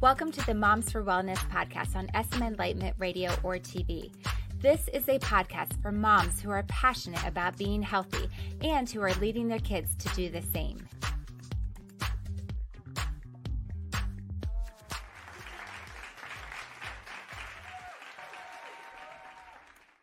Welcome 0.00 0.30
to 0.30 0.46
the 0.46 0.54
Moms 0.54 0.92
for 0.92 1.02
Wellness 1.02 1.38
podcast 1.50 1.96
on 1.96 2.08
SM 2.14 2.40
Enlightenment 2.40 2.94
Radio 3.00 3.32
or 3.42 3.56
TV. 3.56 4.12
This 4.60 4.86
is 4.92 5.08
a 5.08 5.18
podcast 5.18 5.82
for 5.82 5.90
moms 5.90 6.40
who 6.40 6.50
are 6.50 6.62
passionate 6.68 7.26
about 7.26 7.56
being 7.56 7.82
healthy 7.82 8.28
and 8.62 8.88
who 8.88 9.02
are 9.02 9.12
leading 9.14 9.48
their 9.48 9.58
kids 9.58 9.96
to 9.96 10.08
do 10.10 10.30
the 10.30 10.40
same. 10.40 10.86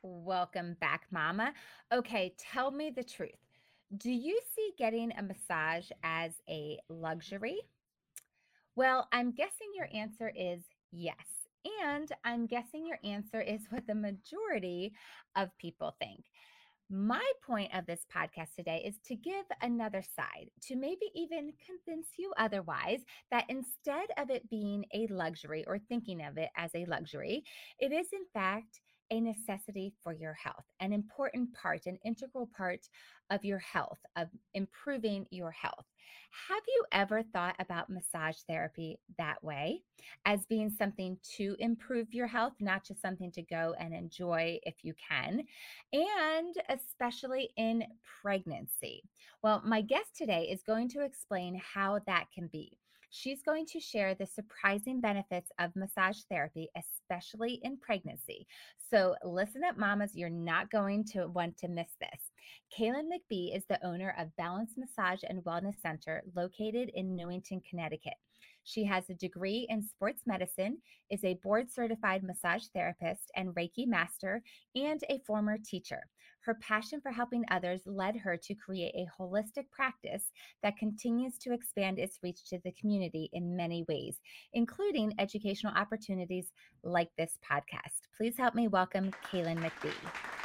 Welcome 0.04 0.76
back, 0.82 1.04
Mama. 1.10 1.54
Okay, 1.94 2.36
tell 2.38 2.70
me 2.70 2.90
the 2.90 3.06
truth. 3.06 3.32
Do 3.96 4.12
you 4.12 4.42
see 4.54 4.74
getting 4.78 5.14
a 5.18 5.24
massage 5.24 5.90
as 6.04 6.34
a 6.50 6.80
luxury 6.90 7.62
well, 8.76 9.08
I'm 9.12 9.32
guessing 9.32 9.70
your 9.76 9.90
answer 9.94 10.32
is 10.36 10.64
yes. 10.92 11.16
And 11.84 12.12
I'm 12.24 12.46
guessing 12.46 12.86
your 12.86 13.00
answer 13.04 13.42
is 13.42 13.62
what 13.70 13.88
the 13.88 13.96
majority 13.96 14.94
of 15.36 15.50
people 15.58 15.96
think. 16.00 16.24
My 16.90 17.24
point 17.46 17.74
of 17.74 17.88
this 17.88 18.06
podcast 18.16 18.54
today 18.56 18.84
is 18.86 19.00
to 19.08 19.16
give 19.16 19.46
another 19.64 20.04
side, 20.04 20.52
to 20.68 20.76
maybe 20.76 21.08
even 21.16 21.52
convince 21.66 22.10
you 22.20 22.32
otherwise 22.38 23.00
that 23.32 23.46
instead 23.50 24.08
of 24.18 24.30
it 24.30 24.48
being 24.52 24.86
a 24.94 25.08
luxury 25.08 25.66
or 25.66 25.80
thinking 25.80 26.24
of 26.24 26.38
it 26.38 26.50
as 26.56 26.70
a 26.76 26.86
luxury, 26.86 27.44
it 27.80 27.92
is 27.92 28.08
in 28.14 28.26
fact 28.34 28.82
a 29.12 29.20
necessity 29.22 29.94
for 30.04 30.14
your 30.14 30.34
health, 30.34 30.66
an 30.80 30.94
important 30.94 31.54
part, 31.54 31.86
an 31.86 31.98
integral 32.04 32.50
part 32.56 32.88
of 33.30 33.46
your 33.46 33.60
health, 33.60 34.00
of 34.16 34.28
improving 34.54 35.26
your 35.32 35.52
health. 35.52 35.86
Have 36.50 36.64
you 36.68 36.86
ever 36.92 37.24
thought 37.24 37.56
about 37.60 37.90
massage 37.90 38.38
therapy 38.48 39.00
that 39.18 39.42
way 39.44 39.82
as 40.26 40.46
being 40.46 40.70
something 40.70 41.18
to 41.38 41.56
improve 41.60 42.14
your 42.14 42.28
health, 42.28 42.54
not 42.60 42.86
just 42.86 43.02
something 43.02 43.32
to 43.32 43.42
go 43.42 43.74
and 43.80 43.94
enjoy 43.94 44.60
if 44.64 44.76
you 44.84 44.94
can, 44.96 45.44
and 45.94 46.56
especially 46.70 47.50
in 47.58 47.86
pregnancy? 48.22 49.04
Well, 49.44 49.62
my 49.66 49.82
guest 49.82 50.16
today 50.18 50.50
is 50.52 50.62
going 50.62 50.90
to 50.90 51.04
explain 51.04 51.62
how 51.74 52.00
that 52.06 52.26
can 52.34 52.48
be. 52.48 52.78
She's 53.10 53.42
going 53.42 53.66
to 53.68 53.80
share 53.80 54.16
the 54.16 54.26
surprising 54.26 55.02
benefits 55.02 55.52
of 55.60 55.76
massage 55.76 56.20
therapy, 56.30 56.70
especially 56.76 57.60
in 57.64 57.78
pregnancy. 57.78 58.48
So, 58.90 59.16
listen 59.24 59.64
up, 59.64 59.78
mamas. 59.78 60.16
You're 60.16 60.30
not 60.30 60.72
going 60.72 61.06
to 61.06 61.28
want 61.28 61.58
to 61.60 61.68
miss 61.68 61.90
this. 62.00 62.32
Cailin 62.78 63.10
McBee 63.10 63.56
is 63.56 63.66
the 63.70 63.84
owner 63.86 64.16
of 64.20 64.36
Balance 64.36 64.74
Massage 64.78 65.22
and 65.28 65.44
Wellness 65.44 65.82
Center 65.82 66.24
located 66.36 66.92
in 66.94 67.16
Newington, 67.16 67.62
Connecticut. 67.70 68.16
She 68.66 68.84
has 68.86 69.10
a 69.10 69.14
degree 69.14 69.68
in 69.70 69.84
sports 69.84 70.24
medicine, 70.26 70.80
is 71.12 71.24
a 71.24 71.40
board 71.44 71.72
certified 71.72 72.24
massage 72.24 72.66
therapist 72.74 73.32
and 73.36 73.54
Reiki 73.56 73.88
master, 73.88 74.42
and 74.76 75.02
a 75.08 75.20
former 75.20 75.58
teacher. 75.64 76.02
Her 76.42 76.56
passion 76.56 77.00
for 77.00 77.12
helping 77.12 77.46
others 77.50 77.82
led 77.86 78.16
her 78.18 78.38
to 78.38 78.56
create 78.56 78.94
a 78.96 79.08
holistic 79.20 79.70
practice 79.72 80.32
that 80.64 80.78
continues 80.78 81.38
to 81.40 81.54
expand 81.54 82.00
its 82.00 82.20
reach 82.24 82.44
to 82.50 82.60
the 82.64 82.72
community 82.74 83.30
in 83.34 83.56
many 83.56 83.86
ways, 83.88 84.20
including 84.54 85.14
educational 85.20 85.74
opportunities 85.74 86.52
like 86.84 87.10
this 87.18 87.38
podcast. 87.48 88.08
Please 88.18 88.36
help 88.38 88.56
me 88.56 88.68
welcome 88.68 89.12
Cailin 89.32 89.58
McBee. 89.58 90.45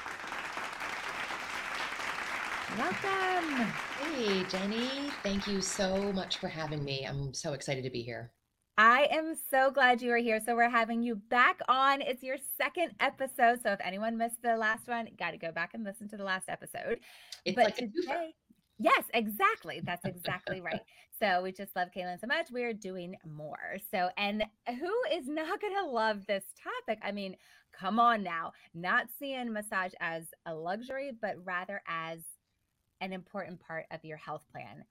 Welcome. 2.78 3.66
Hey, 4.00 4.44
Jenny. 4.44 5.10
Thank 5.22 5.46
you 5.46 5.60
so 5.60 6.12
much 6.12 6.38
for 6.38 6.48
having 6.48 6.84
me. 6.84 7.04
I'm 7.04 7.34
so 7.34 7.52
excited 7.52 7.82
to 7.84 7.90
be 7.90 8.02
here. 8.02 8.32
I 8.78 9.08
am 9.10 9.34
so 9.50 9.70
glad 9.70 10.00
you 10.00 10.12
are 10.12 10.18
here. 10.18 10.40
So 10.44 10.54
we're 10.54 10.70
having 10.70 11.02
you 11.02 11.16
back 11.16 11.60
on. 11.68 12.00
It's 12.00 12.22
your 12.22 12.36
second 12.56 12.92
episode. 13.00 13.60
So 13.62 13.72
if 13.72 13.80
anyone 13.84 14.16
missed 14.16 14.40
the 14.42 14.56
last 14.56 14.88
one, 14.88 15.08
got 15.18 15.32
to 15.32 15.36
go 15.36 15.52
back 15.52 15.72
and 15.74 15.84
listen 15.84 16.08
to 16.10 16.16
the 16.16 16.24
last 16.24 16.48
episode. 16.48 17.00
It's 17.44 17.56
but 17.56 17.64
like 17.64 17.76
today, 17.76 18.34
yes, 18.78 19.04
exactly. 19.12 19.82
That's 19.84 20.04
exactly 20.06 20.60
right. 20.62 20.80
So 21.20 21.42
we 21.42 21.52
just 21.52 21.74
love 21.74 21.88
Cailin 21.94 22.20
so 22.20 22.26
much. 22.26 22.46
We're 22.50 22.72
doing 22.72 23.16
more. 23.26 23.78
So, 23.90 24.10
and 24.16 24.44
who 24.66 24.94
is 25.12 25.26
not 25.26 25.60
going 25.60 25.74
to 25.74 25.90
love 25.90 26.24
this 26.26 26.44
topic? 26.62 27.00
I 27.04 27.12
mean, 27.12 27.36
come 27.78 27.98
on 27.98 28.22
now. 28.22 28.52
Not 28.74 29.08
seeing 29.18 29.52
massage 29.52 29.92
as 30.00 30.28
a 30.46 30.54
luxury, 30.54 31.10
but 31.20 31.34
rather 31.44 31.82
as 31.86 32.20
an 33.00 33.12
important 33.12 33.60
part 33.60 33.86
of 33.90 34.04
your 34.04 34.16
health 34.16 34.44
plan. 34.52 34.84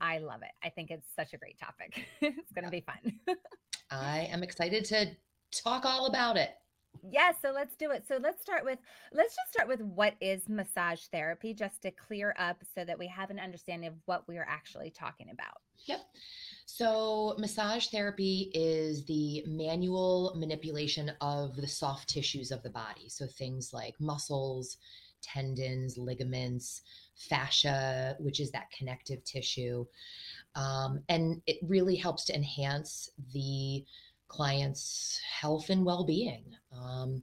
I 0.00 0.18
love 0.18 0.42
it. 0.42 0.50
I 0.62 0.68
think 0.70 0.90
it's 0.90 1.08
such 1.14 1.32
a 1.32 1.36
great 1.36 1.58
topic. 1.58 2.06
it's 2.20 2.52
going 2.52 2.64
to 2.64 2.70
be 2.70 2.80
fun. 2.80 3.36
I 3.90 4.28
am 4.30 4.42
excited 4.42 4.84
to 4.86 5.16
talk 5.52 5.84
all 5.84 6.06
about 6.06 6.36
it. 6.36 6.50
Yes, 7.02 7.36
yeah, 7.42 7.50
so 7.50 7.54
let's 7.54 7.76
do 7.76 7.90
it. 7.90 8.04
So 8.06 8.18
let's 8.20 8.40
start 8.40 8.64
with 8.64 8.78
let's 9.12 9.34
just 9.34 9.52
start 9.52 9.68
with 9.68 9.80
what 9.80 10.14
is 10.20 10.48
massage 10.48 11.02
therapy 11.12 11.52
just 11.52 11.82
to 11.82 11.90
clear 11.90 12.34
up 12.38 12.62
so 12.74 12.84
that 12.84 12.98
we 12.98 13.06
have 13.08 13.30
an 13.30 13.38
understanding 13.38 13.88
of 13.88 13.94
what 14.06 14.26
we 14.28 14.38
are 14.38 14.46
actually 14.48 14.90
talking 14.90 15.28
about. 15.30 15.58
Yep. 15.86 16.00
So, 16.66 17.34
massage 17.38 17.88
therapy 17.88 18.50
is 18.54 19.04
the 19.04 19.44
manual 19.46 20.34
manipulation 20.36 21.12
of 21.20 21.56
the 21.56 21.68
soft 21.68 22.08
tissues 22.08 22.50
of 22.50 22.62
the 22.62 22.70
body. 22.70 23.08
So, 23.08 23.26
things 23.26 23.72
like 23.72 24.00
muscles, 24.00 24.78
tendons, 25.20 25.98
ligaments, 25.98 26.82
fascia, 27.16 28.16
which 28.18 28.40
is 28.40 28.50
that 28.50 28.70
connective 28.76 29.22
tissue. 29.24 29.84
Um, 30.54 31.02
and 31.08 31.42
it 31.46 31.58
really 31.62 31.96
helps 31.96 32.24
to 32.26 32.34
enhance 32.34 33.10
the 33.32 33.84
client's 34.28 35.20
health 35.40 35.70
and 35.70 35.84
well 35.84 36.04
being. 36.04 36.44
Um, 36.72 37.22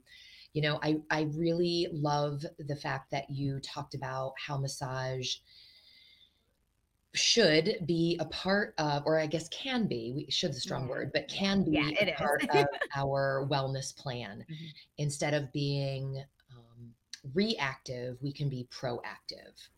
you 0.52 0.62
know, 0.62 0.78
I, 0.82 0.96
I 1.10 1.28
really 1.34 1.88
love 1.92 2.44
the 2.58 2.76
fact 2.76 3.10
that 3.10 3.30
you 3.30 3.58
talked 3.60 3.94
about 3.94 4.34
how 4.36 4.58
massage 4.58 5.36
should 7.14 7.76
be 7.86 8.16
a 8.20 8.24
part 8.26 8.74
of, 8.78 9.02
or 9.04 9.18
I 9.18 9.26
guess 9.26 9.48
can 9.48 9.86
be, 9.86 10.12
we 10.14 10.30
should 10.30 10.50
a 10.50 10.54
strong 10.54 10.88
word, 10.88 11.10
but 11.12 11.28
can 11.28 11.62
be 11.64 11.72
yeah, 11.72 11.90
a 12.00 12.12
part 12.14 12.42
of 12.44 12.66
our 12.96 13.46
wellness 13.50 13.94
plan. 13.96 14.44
Mm-hmm. 14.50 14.64
Instead 14.98 15.34
of 15.34 15.52
being 15.52 16.22
um, 16.50 16.94
reactive, 17.34 18.16
we 18.22 18.32
can 18.32 18.48
be 18.48 18.66
proactive. 18.70 19.68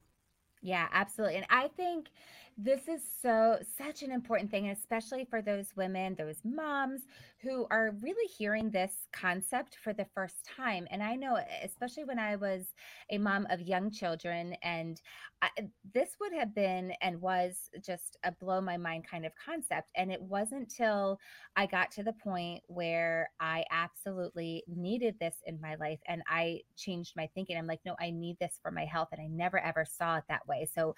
Yeah, 0.65 0.89
absolutely. 0.93 1.37
And 1.37 1.47
I 1.51 1.69
think 1.69 2.09
this 2.57 2.89
is 2.89 3.03
so 3.23 3.59
such 3.77 4.03
an 4.03 4.11
important 4.11 4.51
thing, 4.51 4.71
especially 4.71 5.27
for 5.27 5.43
those 5.43 5.77
women, 5.77 6.15
those 6.15 6.41
moms 6.43 7.03
who 7.43 7.67
are 7.71 7.91
really 8.01 8.27
hearing 8.29 8.71
this 8.71 9.07
concept 9.13 9.77
for 9.77 9.93
the 9.93 10.07
first 10.15 10.37
time. 10.47 10.89
And 10.91 11.03
I 11.03 11.17
know, 11.17 11.39
especially 11.63 12.05
when 12.05 12.19
I 12.19 12.37
was 12.37 12.73
a 13.11 13.19
mom 13.19 13.47
of 13.51 13.61
young 13.61 13.91
children, 13.91 14.57
and 14.63 15.03
I, 15.45 15.69
this 15.93 16.17
would 16.21 16.33
have 16.33 16.55
been 16.55 16.93
and 17.03 17.21
was 17.21 17.71
just 17.85 18.17
a 18.25 18.33
blow 18.33 18.61
my 18.61 18.77
mind 18.77 19.05
kind 19.09 19.27
of 19.27 19.33
concept. 19.37 19.91
And 19.95 20.11
it 20.11 20.21
wasn't 20.21 20.71
till 20.71 21.19
I 21.57 21.67
got 21.67 21.91
to 21.93 22.03
the 22.03 22.13
point 22.13 22.63
where 22.67 23.31
I 23.41 23.65
absolutely 23.71 24.65
needed 24.67 25.17
this 25.21 25.37
in 25.47 25.61
my 25.61 25.75
life 25.77 26.01
and 26.07 26.23
I 26.29 26.61
changed 26.77 27.13
my 27.17 27.29
thinking. 27.35 27.57
I'm 27.57 27.67
like, 27.67 27.81
no, 27.85 27.95
I 28.01 28.11
need 28.11 28.39
this 28.41 28.59
for 28.63 28.71
my 28.71 28.85
health. 28.85 29.09
And 29.13 29.21
I 29.21 29.27
never 29.27 29.59
ever 29.59 29.85
saw 29.85 30.17
it 30.17 30.25
that 30.29 30.47
way. 30.47 30.67
So 30.73 30.95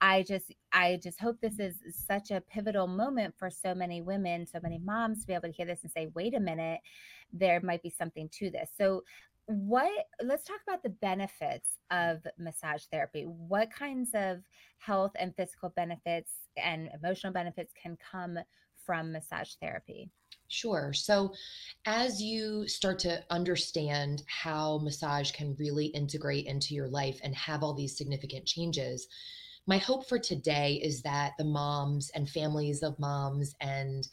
I 0.00 0.22
just, 0.22 0.52
I 0.72 1.00
just 1.02 1.20
hope 1.20 1.40
this 1.40 1.58
is 1.58 1.76
such 1.90 2.30
a 2.30 2.40
pivotal 2.40 2.86
moment 2.86 3.34
for 3.36 3.50
so 3.50 3.74
many 3.74 4.00
women, 4.02 4.46
so 4.46 4.60
many 4.62 4.78
moms 4.78 5.20
to 5.20 5.26
be 5.26 5.34
able 5.34 5.48
to 5.48 5.52
hear 5.54 5.66
this 5.66 5.82
and 5.82 5.90
say, 5.90 6.08
wait 6.14 6.34
a 6.34 6.40
minute, 6.40 6.80
there 7.32 7.60
might 7.60 7.82
be 7.82 7.90
something 7.90 8.28
to 8.38 8.50
this. 8.50 8.70
So, 8.76 9.02
what 9.48 9.90
let's 10.22 10.44
talk 10.44 10.60
about 10.66 10.82
the 10.82 10.90
benefits 10.90 11.78
of 11.90 12.18
massage 12.38 12.84
therapy. 12.92 13.22
What 13.22 13.70
kinds 13.72 14.10
of 14.14 14.42
health 14.78 15.12
and 15.18 15.34
physical 15.34 15.70
benefits 15.74 16.32
and 16.62 16.90
emotional 16.94 17.32
benefits 17.32 17.72
can 17.80 17.96
come 17.96 18.38
from 18.84 19.10
massage 19.10 19.54
therapy? 19.60 20.10
Sure. 20.48 20.92
So, 20.92 21.32
as 21.86 22.22
you 22.22 22.68
start 22.68 22.98
to 23.00 23.24
understand 23.30 24.22
how 24.26 24.78
massage 24.78 25.30
can 25.32 25.56
really 25.58 25.86
integrate 25.86 26.46
into 26.46 26.74
your 26.74 26.88
life 26.88 27.18
and 27.22 27.34
have 27.34 27.62
all 27.62 27.74
these 27.74 27.96
significant 27.96 28.44
changes, 28.44 29.08
my 29.66 29.78
hope 29.78 30.08
for 30.08 30.18
today 30.18 30.80
is 30.82 31.02
that 31.02 31.32
the 31.38 31.44
moms 31.44 32.10
and 32.10 32.28
families 32.28 32.82
of 32.82 32.98
moms 32.98 33.54
and 33.60 34.08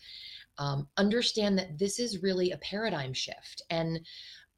um, 0.58 0.88
understand 0.98 1.58
that 1.58 1.78
this 1.78 2.00
is 2.00 2.24
really 2.24 2.52
a 2.52 2.58
paradigm 2.58 3.14
shift. 3.14 3.62
And 3.70 4.00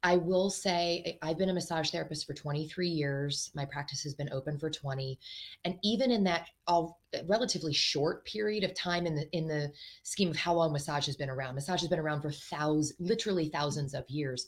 I 0.08 0.16
will 0.16 0.48
say, 0.48 1.18
I've 1.20 1.36
been 1.36 1.50
a 1.50 1.52
massage 1.52 1.90
therapist 1.90 2.26
for 2.26 2.32
23 2.32 2.88
years. 2.88 3.50
My 3.54 3.66
practice 3.66 4.02
has 4.04 4.14
been 4.14 4.32
open 4.32 4.58
for 4.58 4.70
20, 4.70 5.18
and 5.66 5.74
even 5.84 6.10
in 6.10 6.24
that 6.24 6.46
all 6.66 6.98
uh, 7.14 7.18
relatively 7.26 7.74
short 7.74 8.24
period 8.24 8.64
of 8.64 8.72
time, 8.72 9.04
in 9.04 9.14
the 9.14 9.30
in 9.36 9.46
the 9.46 9.70
scheme 10.04 10.30
of 10.30 10.36
how 10.36 10.54
long 10.54 10.72
massage 10.72 11.04
has 11.04 11.16
been 11.16 11.28
around, 11.28 11.56
massage 11.56 11.80
has 11.80 11.90
been 11.90 11.98
around 11.98 12.22
for 12.22 12.30
thousands, 12.30 12.94
literally 12.98 13.50
thousands 13.50 13.92
of 13.92 14.08
years. 14.08 14.46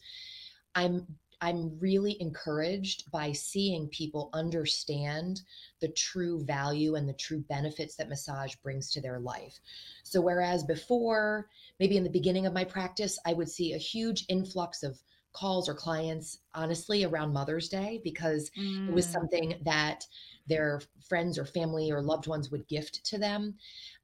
I'm 0.74 1.06
I'm 1.42 1.78
really 1.78 2.16
encouraged 2.22 3.10
by 3.10 3.32
seeing 3.32 3.88
people 3.88 4.30
understand 4.32 5.42
the 5.82 5.88
true 5.88 6.42
value 6.42 6.94
and 6.94 7.06
the 7.06 7.12
true 7.12 7.44
benefits 7.50 7.96
that 7.96 8.08
massage 8.08 8.54
brings 8.62 8.90
to 8.92 9.02
their 9.02 9.20
life. 9.20 9.60
So, 10.04 10.22
whereas 10.22 10.64
before, 10.64 11.48
maybe 11.78 11.98
in 11.98 12.04
the 12.04 12.08
beginning 12.08 12.46
of 12.46 12.54
my 12.54 12.64
practice, 12.64 13.18
I 13.26 13.34
would 13.34 13.50
see 13.50 13.74
a 13.74 13.78
huge 13.78 14.24
influx 14.30 14.82
of 14.82 14.98
calls 15.32 15.68
or 15.68 15.74
clients, 15.74 16.40
honestly, 16.54 17.04
around 17.04 17.32
Mother's 17.32 17.68
Day 17.68 18.00
because 18.02 18.50
it 18.86 18.92
was 18.92 19.10
Mm, 19.10 19.12
something 19.12 19.60
that 19.64 20.06
their 20.46 20.80
friends 21.08 21.38
or 21.38 21.46
family 21.46 21.90
or 21.90 22.02
loved 22.02 22.26
ones 22.26 22.50
would 22.50 22.66
gift 22.68 23.04
to 23.06 23.18
them. 23.18 23.56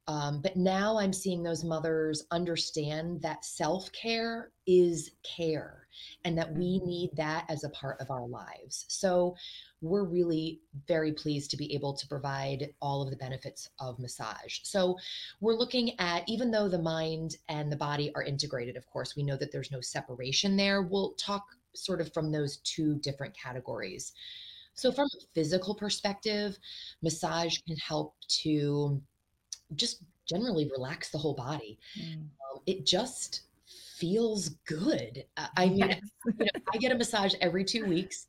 Um, 0.08 0.40
but 0.40 0.56
now 0.56 0.98
I'm 0.98 1.12
seeing 1.12 1.42
those 1.42 1.64
mothers 1.64 2.24
understand 2.30 3.20
that 3.22 3.44
self 3.44 3.90
care 3.92 4.52
is 4.66 5.10
care 5.24 5.86
and 6.24 6.36
that 6.38 6.52
we 6.52 6.78
mhm. 6.80 6.86
need 6.86 7.10
that 7.16 7.44
as 7.48 7.64
a 7.64 7.70
part 7.70 8.00
of 8.00 8.10
our 8.10 8.26
lives. 8.26 8.84
So 8.88 9.34
we're 9.80 10.04
really 10.04 10.60
very 10.86 11.12
pleased 11.12 11.50
to 11.50 11.56
be 11.56 11.74
able 11.74 11.94
to 11.94 12.06
provide 12.06 12.72
all 12.80 13.02
of 13.02 13.10
the 13.10 13.16
benefits 13.16 13.68
of 13.80 13.98
massage. 13.98 14.60
So 14.62 14.96
we're 15.40 15.54
looking 15.54 15.98
at, 15.98 16.28
even 16.28 16.50
though 16.50 16.68
the 16.68 16.78
mind 16.78 17.36
and 17.48 17.70
the 17.70 17.76
body 17.76 18.12
are 18.14 18.22
integrated, 18.22 18.76
of 18.76 18.86
course, 18.86 19.16
we 19.16 19.22
know 19.22 19.36
that 19.36 19.50
there's 19.50 19.72
no 19.72 19.80
separation 19.80 20.56
there. 20.56 20.82
We'll 20.82 21.14
talk 21.14 21.44
sort 21.74 22.00
of 22.00 22.12
from 22.14 22.30
those 22.30 22.58
two 22.58 22.96
different 23.00 23.36
categories. 23.36 24.12
So, 24.74 24.92
from 24.92 25.06
a 25.06 25.26
physical 25.34 25.74
perspective, 25.74 26.58
massage 27.02 27.58
can 27.66 27.76
help 27.76 28.14
to 28.42 29.00
just 29.74 30.02
generally 30.26 30.70
relax 30.70 31.10
the 31.10 31.18
whole 31.18 31.34
body. 31.34 31.78
Mm. 31.98 32.22
Um, 32.22 32.60
it 32.66 32.86
just 32.86 33.42
feels 33.98 34.50
good. 34.66 35.24
I 35.56 35.66
mean, 35.68 35.78
Yes. 35.78 36.00
you 36.26 36.44
know, 36.44 36.50
I 36.72 36.78
get 36.78 36.92
a 36.92 36.94
massage 36.94 37.34
every 37.40 37.64
2 37.64 37.86
weeks 37.86 38.26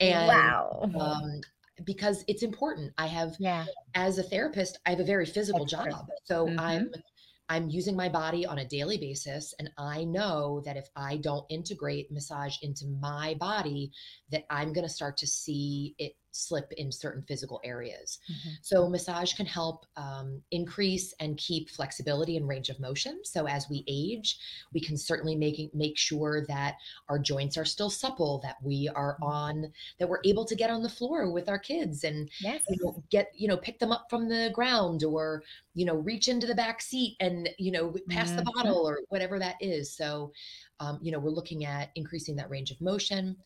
and, 0.00 0.28
Wow. 0.28 0.90
um, 0.98 1.40
because 1.84 2.24
it's 2.26 2.42
important. 2.42 2.92
I 2.98 3.06
have 3.06 3.36
Yeah, 3.38 3.66
as 3.94 4.18
a 4.18 4.22
therapist, 4.22 4.78
I 4.86 4.90
have 4.90 5.00
a 5.00 5.04
very 5.04 5.26
physical 5.26 5.64
job. 5.64 6.08
So 6.24 6.48
I'm 6.58 6.86
Mhm. 6.86 7.02
I'm 7.50 7.70
using 7.70 7.96
my 7.96 8.10
body 8.10 8.44
on 8.44 8.58
a 8.58 8.64
daily 8.66 8.98
basis 8.98 9.54
and 9.58 9.70
I 9.78 10.04
know 10.04 10.60
that 10.66 10.76
if 10.76 10.90
I 10.96 11.16
don't 11.16 11.46
integrate 11.48 12.10
massage 12.12 12.58
into 12.60 12.86
my 12.86 13.34
body 13.40 13.90
that 14.30 14.44
I'm 14.50 14.74
going 14.74 14.86
to 14.86 14.92
start 14.92 15.16
to 15.18 15.26
see 15.26 15.94
it 15.96 16.14
slip 16.30 16.72
in 16.72 16.92
certain 16.92 17.22
physical 17.22 17.60
areas. 17.64 18.18
Mhm. 18.30 18.58
So 18.62 18.88
massage 18.88 19.34
can 19.34 19.46
help 19.46 19.86
um, 19.96 20.42
increase 20.50 21.12
and 21.20 21.36
keep 21.38 21.70
flexibility 21.70 22.36
and 22.36 22.46
range 22.46 22.68
of 22.68 22.78
motion. 22.80 23.20
So 23.24 23.46
as 23.46 23.68
we 23.68 23.84
age, 23.88 24.38
we 24.72 24.80
can 24.80 24.96
certainly 24.96 25.34
make 25.36 25.72
make 25.74 25.96
sure 25.98 26.44
that 26.46 26.76
our 27.08 27.18
joints 27.18 27.56
are 27.56 27.64
still 27.64 27.90
supple, 27.90 28.38
that 28.40 28.56
we 28.62 28.88
are 28.88 29.16
Mm. 29.20 29.26
on 29.26 29.72
that 29.98 30.08
we're 30.08 30.20
able 30.24 30.44
to 30.44 30.54
get 30.54 30.70
on 30.70 30.82
the 30.82 30.88
floor 30.88 31.30
with 31.32 31.48
our 31.48 31.58
kids 31.58 32.04
and 32.04 32.30
Yes. 32.40 32.62
you 32.68 32.76
know 32.84 33.02
get 33.10 33.30
you 33.34 33.48
know 33.48 33.56
pick 33.56 33.78
them 33.78 33.90
up 33.92 34.06
from 34.10 34.28
the 34.28 34.50
ground 34.54 35.02
or 35.04 35.42
you 35.74 35.84
know 35.84 35.96
reach 35.96 36.28
into 36.28 36.46
the 36.46 36.54
back 36.54 36.80
seat 36.82 37.16
and 37.20 37.48
you 37.58 37.70
know 37.72 37.94
pass 38.08 38.32
the 38.32 38.42
Mhm. 38.42 38.52
bottle 38.54 38.86
or 38.88 39.00
whatever 39.08 39.38
that 39.38 39.56
is 39.60 39.90
so 39.96 40.32
um, 40.80 40.98
you 41.02 41.10
know 41.10 41.18
we're 41.18 41.30
looking 41.30 41.64
at 41.64 41.90
increasing 41.96 42.36
that 42.36 42.50
range 42.50 42.70
of 42.70 42.80
motion 42.80 43.36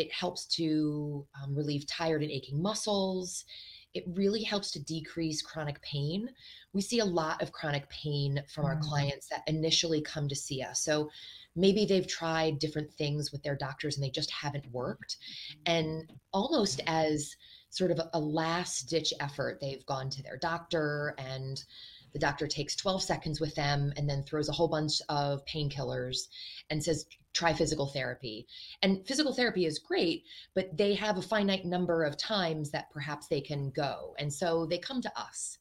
it 0.00 0.12
helps 0.12 0.46
to 0.46 1.26
um, 1.42 1.54
relieve 1.54 1.86
tired 1.86 2.22
and 2.22 2.30
aching 2.30 2.60
muscles 2.60 3.44
it 3.92 4.04
really 4.14 4.42
helps 4.42 4.70
to 4.70 4.80
decrease 4.84 5.42
chronic 5.42 5.80
pain 5.82 6.28
we 6.72 6.80
see 6.80 7.00
a 7.00 7.04
lot 7.04 7.42
of 7.42 7.52
chronic 7.52 7.88
pain 7.90 8.42
from 8.52 8.64
our 8.64 8.76
Mm. 8.76 8.82
clients 8.82 9.26
that 9.28 9.42
initially 9.46 10.00
come 10.00 10.28
to 10.28 10.36
see 10.36 10.62
us 10.62 10.80
so 10.82 11.08
maybe 11.56 11.84
they've 11.84 12.06
tried 12.06 12.58
different 12.58 12.92
things 12.94 13.32
with 13.32 13.42
their 13.42 13.56
doctors 13.56 13.96
and 13.96 14.04
they 14.04 14.10
just 14.10 14.30
haven't 14.30 14.70
worked 14.72 15.16
and 15.66 16.10
almost 16.32 16.80
as 16.86 17.36
sort 17.70 17.90
of 17.90 17.98
a, 17.98 18.10
a 18.14 18.20
last 18.20 18.88
ditch 18.88 19.14
effort. 19.20 19.58
They've 19.60 19.86
gone 19.86 20.10
to 20.10 20.22
their 20.22 20.36
doctor 20.36 21.14
and 21.18 21.62
the 22.12 22.18
doctor 22.18 22.46
takes 22.48 22.74
12 22.74 23.02
seconds 23.02 23.40
with 23.40 23.54
them 23.54 23.92
and 23.96 24.08
then 24.10 24.24
throws 24.24 24.48
a 24.48 24.52
whole 24.52 24.68
bunch 24.68 24.94
of 25.08 25.44
painkillers 25.46 26.26
and 26.68 26.82
says, 26.82 27.06
try 27.32 27.52
physical 27.52 27.86
therapy. 27.86 28.46
And 28.82 29.06
physical 29.06 29.32
therapy 29.32 29.66
is 29.66 29.78
great, 29.78 30.24
but 30.54 30.76
they 30.76 30.94
have 30.94 31.18
a 31.18 31.22
finite 31.22 31.64
number 31.64 32.04
of 32.04 32.16
times 32.16 32.70
that 32.70 32.90
perhaps 32.90 33.28
they 33.28 33.40
can 33.40 33.70
go. 33.70 34.14
And 34.18 34.32
so 34.32 34.66
they 34.66 34.78
come 34.78 35.00
to 35.02 35.18
us 35.18 35.58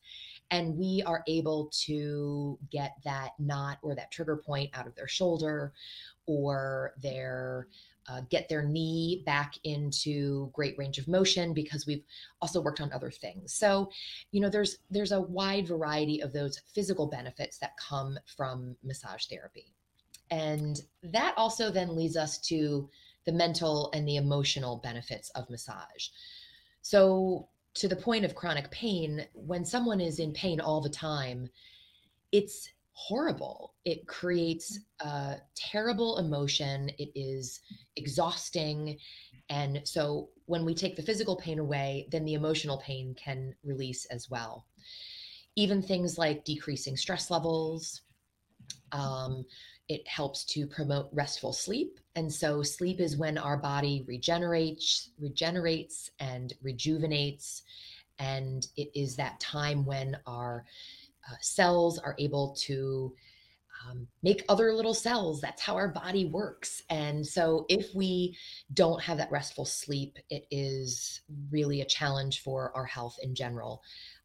and 0.52 0.78
we 0.78 1.04
are 1.06 1.24
able 1.28 1.70
to 1.86 2.58
get 2.72 2.96
that 3.04 3.32
knot 3.40 3.78
or 3.82 3.96
that 3.96 4.12
trigger 4.12 4.38
point 4.38 4.70
out 4.74 4.88
of 4.88 4.96
their 4.96 5.08
shoulder 5.08 5.74
or 6.26 6.94
their 7.02 7.68
uh, 8.08 8.22
get 8.32 8.50
their 8.50 8.64
knee 8.64 9.22
back 9.26 9.54
into 9.64 10.50
great 10.54 10.76
range 10.80 10.98
of 10.98 11.08
motion 11.08 11.54
because 11.54 11.86
we've 11.86 12.04
also 12.42 12.60
worked 12.60 12.82
on 12.82 12.92
other 12.92 13.12
things 13.12 13.54
so 13.54 13.90
you 14.32 14.42
know 14.42 14.50
there's 14.50 14.80
there's 14.90 15.12
a 15.12 15.22
wide 15.22 15.68
variety 15.68 16.20
of 16.22 16.34
those 16.34 16.60
physical 16.74 17.06
benefits 17.06 17.60
that 17.60 17.78
come 17.78 18.18
from 18.36 18.76
massage 18.84 19.26
therapy 19.26 19.74
and 20.32 20.82
that 21.04 21.34
also 21.38 21.72
then 21.72 21.96
leads 21.96 22.18
us 22.18 22.40
to 22.40 22.90
the 23.26 23.32
mental 23.32 23.90
and 23.94 24.08
the 24.08 24.18
emotional 24.18 24.78
benefits 24.78 25.30
of 25.32 25.50
massage 25.50 26.08
so 26.82 27.48
to 27.74 27.88
the 27.88 27.96
point 27.96 28.26
of 28.26 28.36
chronic 28.36 28.70
pain 28.72 29.26
when 29.34 29.64
someone 29.64 30.02
is 30.02 30.20
in 30.20 30.34
pain 30.34 30.60
all 30.60 30.82
the 30.82 30.90
time 30.90 31.50
it's 32.32 32.70
horrible. 33.00 33.76
It 33.86 34.08
creates 34.08 34.78
a 35.00 35.38
terrible 35.56 36.18
emotion. 36.18 36.92
It 36.98 37.12
is 37.16 37.62
exhausting. 37.96 38.98
And 39.50 39.82
so 39.86 40.30
when 40.48 40.66
we 40.66 40.76
take 40.76 40.98
the 40.98 41.02
physical 41.02 41.38
pain 41.38 41.60
away, 41.60 42.10
then 42.12 42.26
the 42.26 42.34
emotional 42.34 42.78
pain 42.78 43.16
can 43.16 43.56
release 43.64 44.06
as 44.08 44.30
well. 44.30 44.66
Even 45.56 45.82
things 45.82 46.18
like 46.18 46.44
decreasing 46.44 46.98
stress 46.98 47.32
levels. 47.32 48.02
Um, 48.92 49.46
it 49.90 50.08
helps 50.08 50.46
to 50.46 50.68
promote 50.68 51.10
restful 51.12 51.52
sleep. 51.52 52.00
And 52.16 52.32
so 52.32 52.62
sleep 52.62 53.02
is 53.02 53.18
when 53.18 53.38
our 53.38 53.58
body 53.58 54.06
regenerates, 54.08 55.10
regenerates 55.20 56.12
and 56.20 56.54
rejuvenates. 56.62 57.64
And 58.20 58.68
it 58.78 58.92
is 58.94 59.16
that 59.16 59.40
time 59.40 59.86
when 59.86 60.16
our 60.28 60.64
uh, 61.30 61.36
cells 61.42 61.98
are 61.98 62.16
able 62.20 62.56
to 62.60 63.14
um, 63.88 64.08
make 64.22 64.44
other 64.48 64.74
little 64.74 64.94
cells. 64.94 65.42
That's 65.42 65.62
how 65.62 65.76
our 65.76 65.88
body 65.88 66.26
works. 66.26 66.84
And 66.90 67.26
so, 67.26 67.66
if 67.70 67.96
we 67.96 68.38
don't 68.74 69.02
have 69.02 69.18
that 69.18 69.32
restful 69.32 69.64
sleep, 69.66 70.18
it 70.30 70.46
is 70.52 71.22
really 71.50 71.82
a 71.82 71.86
challenge 71.86 72.42
for 72.42 72.76
our 72.76 72.86
health 72.86 73.18
in 73.24 73.34
general. 73.34 73.82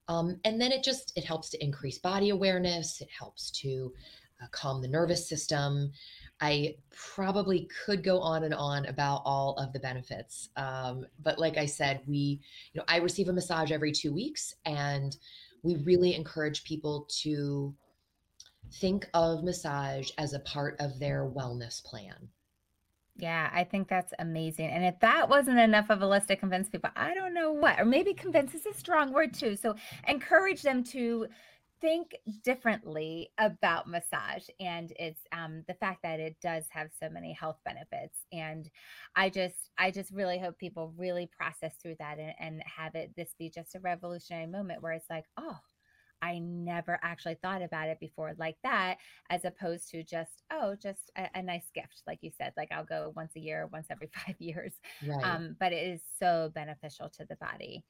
Um, 0.08 0.40
and 0.44 0.60
then 0.60 0.72
it 0.72 0.82
just 0.82 1.12
it 1.16 1.24
helps 1.24 1.50
to 1.50 1.64
increase 1.64 1.98
body 1.98 2.30
awareness. 2.30 3.00
It 3.00 3.08
helps 3.16 3.50
to 3.62 3.92
uh, 4.42 4.46
calm 4.50 4.82
the 4.82 4.88
nervous 4.88 5.28
system. 5.28 5.92
I 6.40 6.76
probably 6.90 7.68
could 7.84 8.02
go 8.02 8.20
on 8.20 8.44
and 8.44 8.54
on 8.54 8.86
about 8.86 9.22
all 9.24 9.54
of 9.56 9.72
the 9.72 9.78
benefits, 9.78 10.48
um, 10.56 11.06
but 11.22 11.38
like 11.38 11.56
I 11.56 11.66
said, 11.66 12.00
we, 12.06 12.40
you 12.72 12.78
know, 12.78 12.84
I 12.88 12.98
receive 12.98 13.28
a 13.28 13.32
massage 13.32 13.70
every 13.70 13.92
two 13.92 14.12
weeks, 14.12 14.54
and 14.64 15.16
we 15.62 15.76
really 15.76 16.14
encourage 16.14 16.64
people 16.64 17.08
to 17.22 17.74
think 18.80 19.08
of 19.14 19.44
massage 19.44 20.10
as 20.18 20.32
a 20.32 20.40
part 20.40 20.76
of 20.80 20.98
their 20.98 21.30
wellness 21.30 21.82
plan. 21.84 22.28
Yeah, 23.16 23.48
I 23.52 23.62
think 23.62 23.88
that's 23.88 24.12
amazing. 24.18 24.70
And 24.70 24.84
if 24.84 24.98
that 25.00 25.28
wasn't 25.28 25.60
enough 25.60 25.88
of 25.88 26.02
a 26.02 26.06
list 26.06 26.28
to 26.28 26.36
convince 26.36 26.68
people, 26.68 26.90
I 26.96 27.14
don't 27.14 27.32
know 27.32 27.52
what, 27.52 27.78
or 27.78 27.84
maybe 27.84 28.12
convince 28.12 28.54
is 28.54 28.66
a 28.66 28.74
strong 28.74 29.12
word 29.12 29.32
too. 29.32 29.54
So 29.54 29.76
encourage 30.08 30.62
them 30.62 30.82
to 30.84 31.28
think 31.84 32.16
differently 32.42 33.30
about 33.36 33.86
massage 33.86 34.44
and 34.58 34.90
it's 34.98 35.20
um 35.32 35.62
the 35.68 35.74
fact 35.74 35.98
that 36.02 36.18
it 36.18 36.34
does 36.40 36.64
have 36.70 36.88
so 36.98 37.10
many 37.10 37.30
health 37.34 37.58
benefits 37.62 38.24
and 38.32 38.70
i 39.16 39.28
just 39.28 39.68
i 39.76 39.90
just 39.90 40.10
really 40.10 40.38
hope 40.38 40.56
people 40.56 40.94
really 40.96 41.28
process 41.38 41.74
through 41.82 41.94
that 41.98 42.18
and, 42.18 42.32
and 42.40 42.62
have 42.64 42.94
it 42.94 43.10
this 43.18 43.34
be 43.38 43.50
just 43.50 43.74
a 43.74 43.80
revolutionary 43.80 44.46
moment 44.46 44.82
where 44.82 44.92
it's 44.92 45.10
like 45.10 45.26
oh 45.36 45.58
I 46.24 46.38
never 46.40 46.98
actually 47.02 47.36
thought 47.42 47.62
about 47.62 47.88
it 47.88 48.00
before 48.00 48.34
like 48.38 48.56
that, 48.62 48.96
as 49.30 49.44
opposed 49.44 49.90
to 49.90 50.02
just, 50.04 50.42
oh, 50.52 50.76
just 50.82 51.10
a, 51.16 51.28
a 51.34 51.42
nice 51.42 51.70
gift. 51.74 52.02
Like 52.06 52.20
you 52.22 52.30
said, 52.36 52.52
like 52.56 52.72
I'll 52.72 52.84
go 52.84 53.12
once 53.16 53.32
a 53.36 53.40
year, 53.40 53.68
once 53.72 53.88
every 53.90 54.10
five 54.26 54.36
years. 54.40 54.72
Right. 55.02 55.40
Um, 55.40 55.56
but 55.60 55.72
it 55.72 55.86
is 55.88 56.02
so 56.18 56.50
beneficial 56.54 57.10
to 57.18 57.26
the 57.26 57.36
body. 57.36 57.84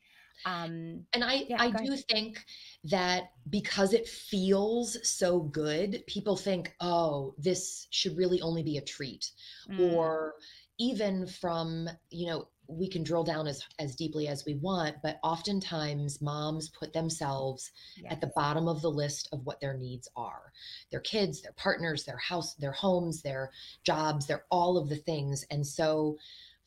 Um, 0.44 1.06
And 1.12 1.22
I 1.24 1.48
yeah, 1.48 1.58
I 1.58 1.70
go 1.72 1.78
ahead. 1.78 1.90
do 1.90 1.96
think 1.96 2.44
that 2.84 3.30
because 3.48 3.92
it 3.92 4.08
feels 4.08 4.96
so 5.08 5.40
good, 5.40 6.04
people 6.08 6.36
think, 6.36 6.74
"Oh, 6.80 7.34
this 7.38 7.86
should 7.90 8.16
really 8.16 8.40
only 8.42 8.62
be 8.64 8.76
a 8.78 8.82
treat." 8.82 9.30
Mm, 9.68 9.74
Or 9.78 10.34
even 10.78 11.26
from, 11.28 11.88
you 12.10 12.26
know, 12.26 12.48
we 12.66 12.88
can 12.88 13.02
drill 13.02 13.24
down 13.24 13.46
as 13.46 13.62
as 13.78 13.94
deeply 13.94 14.28
as 14.28 14.44
we 14.44 14.54
want, 14.54 14.96
but 15.02 15.18
oftentimes 15.22 16.20
moms 16.20 16.68
put 16.68 16.92
themselves 16.92 17.70
at 18.08 18.20
the 18.20 18.32
bottom 18.34 18.68
of 18.68 18.82
the 18.82 18.90
list 18.90 19.28
of 19.32 19.44
what 19.44 19.60
their 19.60 19.76
needs 19.76 20.08
are. 20.16 20.52
Their 20.90 21.00
kids, 21.00 21.42
their 21.42 21.52
partners, 21.52 22.04
their 22.04 22.18
house, 22.18 22.54
their 22.54 22.72
homes, 22.72 23.22
their 23.22 23.50
jobs, 23.84 24.26
their 24.26 24.44
all 24.50 24.78
of 24.78 24.88
the 24.88 24.96
things. 24.96 25.44
And 25.50 25.66
so 25.66 26.16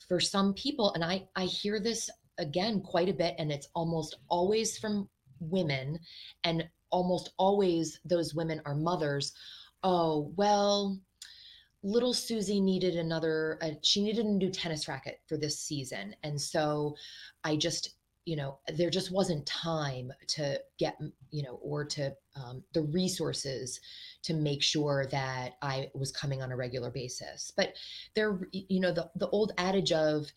for 0.08 0.20
some 0.20 0.54
people, 0.54 0.94
and 0.94 1.04
I, 1.04 1.27
I 1.36 1.46
hear 1.46 1.80
this 1.80 2.10
again 2.38 2.82
quite 2.82 3.10
a 3.10 3.13
bit, 3.13 3.36
and 3.39 3.51
it's 3.51 3.68
almost 3.74 4.16
always 4.30 4.77
from 4.77 5.10
women, 5.39 6.00
and 6.44 6.68
almost 6.92 7.32
always 7.38 8.00
those 8.06 8.34
women 8.34 8.62
are 8.66 8.75
mothers. 8.75 9.34
Oh, 9.84 10.32
well, 10.36 11.00
little 11.84 12.13
Susie 12.13 12.60
needed 12.60 12.96
another, 12.96 13.57
uh, 13.62 13.72
she 13.81 14.03
needed 14.03 14.25
a 14.25 14.29
new 14.29 14.50
tennis 14.50 14.88
racket 14.88 15.19
for 15.27 15.38
this 15.38 15.60
season. 15.60 16.15
And 16.24 16.39
so 16.39 16.96
I 17.43 17.55
just, 17.55 17.96
you 18.25 18.36
know, 18.36 18.60
there 18.75 18.89
just 18.89 19.12
wasn't 19.12 19.46
time 19.46 20.12
to 20.27 20.60
get, 20.77 20.98
you 21.31 21.43
know, 21.43 21.60
or 21.62 21.86
to 21.86 22.13
um, 22.36 22.63
the 22.74 22.81
resources 22.81 23.79
to 24.24 24.34
make 24.34 24.62
sure 24.62 25.05
that 25.12 25.53
I 25.62 25.89
was 25.93 26.12
coming 26.12 26.41
on 26.41 26.51
a 26.51 26.57
regular 26.57 26.89
basis. 26.89 27.51
But 27.55 27.75
there, 28.15 28.39
you 28.51 28.81
know, 28.81 28.91
the, 28.91 29.10
the 29.15 29.29
old 29.29 29.53
adage 29.57 29.93
of 29.93 30.27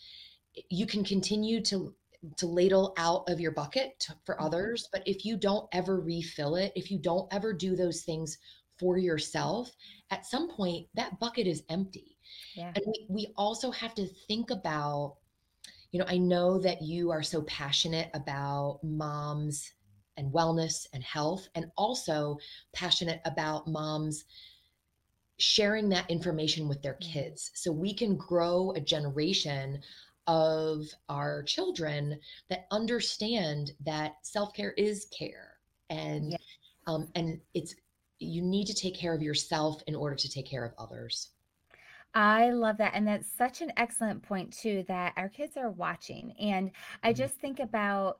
you 0.68 0.86
can 0.86 1.04
continue 1.04 1.60
to 1.62 1.94
to 2.36 2.46
ladle 2.46 2.92
out 2.98 3.24
of 3.28 3.40
your 3.40 3.52
bucket 3.52 3.98
to, 3.98 4.14
for 4.24 4.34
mm-hmm. 4.34 4.44
others 4.44 4.88
but 4.92 5.02
if 5.06 5.24
you 5.24 5.36
don't 5.36 5.66
ever 5.72 6.00
refill 6.00 6.56
it 6.56 6.72
if 6.76 6.90
you 6.90 6.98
don't 6.98 7.32
ever 7.32 7.52
do 7.52 7.74
those 7.74 8.02
things 8.02 8.38
for 8.80 8.98
yourself, 8.98 9.70
at 10.10 10.26
some 10.26 10.48
point 10.48 10.88
that 10.94 11.20
bucket 11.20 11.46
is 11.46 11.62
empty. 11.68 12.16
Yeah. 12.56 12.72
And 12.74 12.84
we, 12.86 13.06
we 13.08 13.32
also 13.36 13.70
have 13.70 13.94
to 13.96 14.06
think 14.26 14.50
about, 14.50 15.16
you 15.92 16.00
know, 16.00 16.06
I 16.08 16.18
know 16.18 16.58
that 16.58 16.82
you 16.82 17.10
are 17.10 17.22
so 17.22 17.42
passionate 17.42 18.10
about 18.14 18.80
moms 18.82 19.70
and 20.16 20.32
wellness 20.32 20.86
and 20.92 21.02
health, 21.02 21.48
and 21.54 21.66
also 21.76 22.38
passionate 22.72 23.20
about 23.24 23.68
moms 23.68 24.24
sharing 25.38 25.88
that 25.88 26.10
information 26.10 26.68
with 26.68 26.82
their 26.82 26.98
mm-hmm. 27.00 27.12
kids 27.12 27.50
so 27.54 27.72
we 27.72 27.94
can 27.94 28.16
grow 28.16 28.72
a 28.72 28.80
generation 28.80 29.80
of 30.26 30.86
our 31.08 31.42
children 31.42 32.18
that 32.50 32.66
understand 32.70 33.72
that 33.84 34.16
self-care 34.22 34.72
is 34.72 35.06
care 35.06 35.54
and 35.88 36.32
yeah. 36.32 36.36
um, 36.86 37.08
and 37.14 37.40
it's 37.54 37.74
you 38.20 38.42
need 38.42 38.66
to 38.66 38.74
take 38.74 38.94
care 38.94 39.14
of 39.14 39.22
yourself 39.22 39.82
in 39.86 39.94
order 39.94 40.14
to 40.14 40.28
take 40.28 40.46
care 40.46 40.64
of 40.64 40.72
others. 40.78 41.30
I 42.14 42.50
love 42.50 42.76
that. 42.78 42.92
And 42.94 43.06
that's 43.06 43.30
such 43.30 43.62
an 43.62 43.72
excellent 43.76 44.22
point, 44.22 44.52
too, 44.52 44.84
that 44.88 45.12
our 45.16 45.28
kids 45.28 45.56
are 45.56 45.70
watching. 45.70 46.34
And 46.40 46.70
I 47.02 47.10
mm-hmm. 47.10 47.18
just 47.18 47.34
think 47.34 47.60
about 47.60 48.18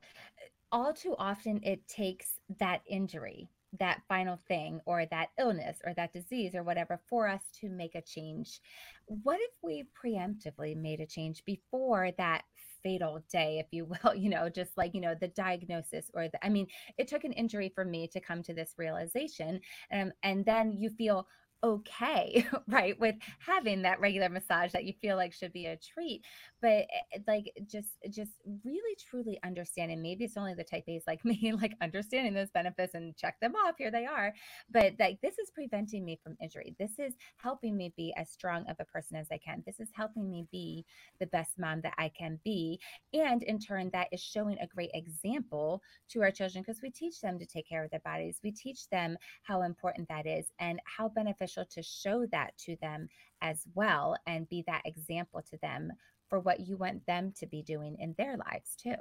all 0.72 0.92
too 0.92 1.16
often 1.18 1.60
it 1.64 1.86
takes 1.88 2.38
that 2.60 2.82
injury, 2.86 3.48
that 3.78 4.02
final 4.08 4.36
thing, 4.36 4.80
or 4.86 5.06
that 5.06 5.30
illness, 5.38 5.78
or 5.84 5.92
that 5.94 6.12
disease, 6.12 6.54
or 6.54 6.62
whatever, 6.62 7.00
for 7.08 7.26
us 7.26 7.42
to 7.60 7.68
make 7.68 7.96
a 7.96 8.02
change. 8.02 8.60
What 9.06 9.40
if 9.40 9.50
we 9.62 9.84
preemptively 10.02 10.76
made 10.76 11.00
a 11.00 11.06
change 11.06 11.44
before 11.44 12.12
that 12.16 12.44
fatal 12.82 13.22
day, 13.30 13.58
if 13.58 13.66
you 13.70 13.84
will, 14.04 14.14
you 14.14 14.28
know, 14.28 14.48
just 14.48 14.76
like, 14.76 14.94
you 14.94 15.00
know, 15.00 15.14
the 15.18 15.28
diagnosis 15.28 16.10
or 16.14 16.28
the, 16.28 16.44
I 16.44 16.48
mean, 16.48 16.66
it 16.98 17.08
took 17.08 17.24
an 17.24 17.32
injury 17.32 17.70
for 17.74 17.84
me 17.84 18.08
to 18.08 18.20
come 18.20 18.42
to 18.44 18.54
this 18.54 18.74
realization. 18.78 19.60
Um, 19.92 20.12
and 20.22 20.44
then 20.44 20.72
you 20.72 20.90
feel 20.90 21.26
okay, 21.62 22.46
right, 22.68 22.98
with 22.98 23.16
having 23.38 23.82
that 23.82 24.00
regular 24.00 24.28
massage 24.28 24.72
that 24.72 24.84
you 24.84 24.92
feel 25.00 25.16
like 25.16 25.32
should 25.32 25.52
be 25.52 25.66
a 25.66 25.76
treat. 25.76 26.22
But 26.62 26.86
eh, 27.12 27.18
like 27.26 27.52
just 27.66 27.90
just 28.10 28.32
really 28.64 28.96
truly 28.96 29.38
understanding, 29.44 30.02
maybe 30.02 30.24
it's 30.24 30.36
only 30.36 30.54
the 30.54 30.64
type 30.64 30.84
A's 30.88 31.04
like 31.06 31.24
me, 31.24 31.52
like 31.60 31.74
understanding 31.82 32.34
those 32.34 32.50
benefits 32.50 32.94
and 32.94 33.16
check 33.16 33.38
them 33.40 33.54
off, 33.54 33.74
here 33.78 33.90
they 33.90 34.06
are. 34.06 34.32
But 34.70 34.94
like 34.98 35.20
this 35.20 35.38
is 35.38 35.50
preventing 35.54 36.04
me 36.04 36.18
from 36.22 36.36
injury. 36.40 36.74
This 36.78 36.98
is 36.98 37.14
helping 37.36 37.76
me 37.76 37.92
be 37.96 38.14
as 38.16 38.30
strong 38.30 38.64
of 38.68 38.76
a 38.80 38.84
person 38.84 39.16
as 39.16 39.28
I 39.30 39.38
can. 39.38 39.62
This 39.66 39.80
is 39.80 39.88
helping 39.92 40.30
me 40.30 40.46
be 40.50 40.84
the 41.18 41.26
best 41.26 41.58
mom 41.58 41.80
that 41.82 41.94
I 41.98 42.08
can 42.08 42.38
be. 42.44 42.80
And 43.12 43.42
in 43.42 43.58
turn, 43.58 43.90
that 43.92 44.08
is 44.12 44.20
showing 44.20 44.58
a 44.60 44.66
great 44.66 44.90
example 44.94 45.82
to 46.10 46.22
our 46.22 46.30
children 46.30 46.62
because 46.66 46.82
we 46.82 46.90
teach 46.90 47.20
them 47.20 47.38
to 47.38 47.46
take 47.46 47.68
care 47.68 47.84
of 47.84 47.90
their 47.90 48.00
bodies. 48.00 48.40
We 48.42 48.52
teach 48.52 48.88
them 48.88 49.16
how 49.42 49.62
important 49.62 50.08
that 50.08 50.26
is 50.26 50.50
and 50.58 50.80
how 50.84 51.08
beneficial 51.08 51.49
beneficial 51.50 51.64
to 51.74 51.82
show 51.82 52.26
that 52.32 52.56
to 52.58 52.76
them 52.80 53.08
as 53.42 53.64
well 53.74 54.16
and 54.26 54.48
be 54.48 54.64
that 54.66 54.82
example 54.84 55.42
to 55.50 55.58
them 55.62 55.90
for 56.28 56.40
what 56.40 56.60
you 56.60 56.76
want 56.76 57.04
them 57.06 57.32
to 57.38 57.46
be 57.46 57.62
doing 57.62 57.96
in 57.98 58.14
their 58.16 58.36
lives 58.36 58.76
too. 58.76 58.94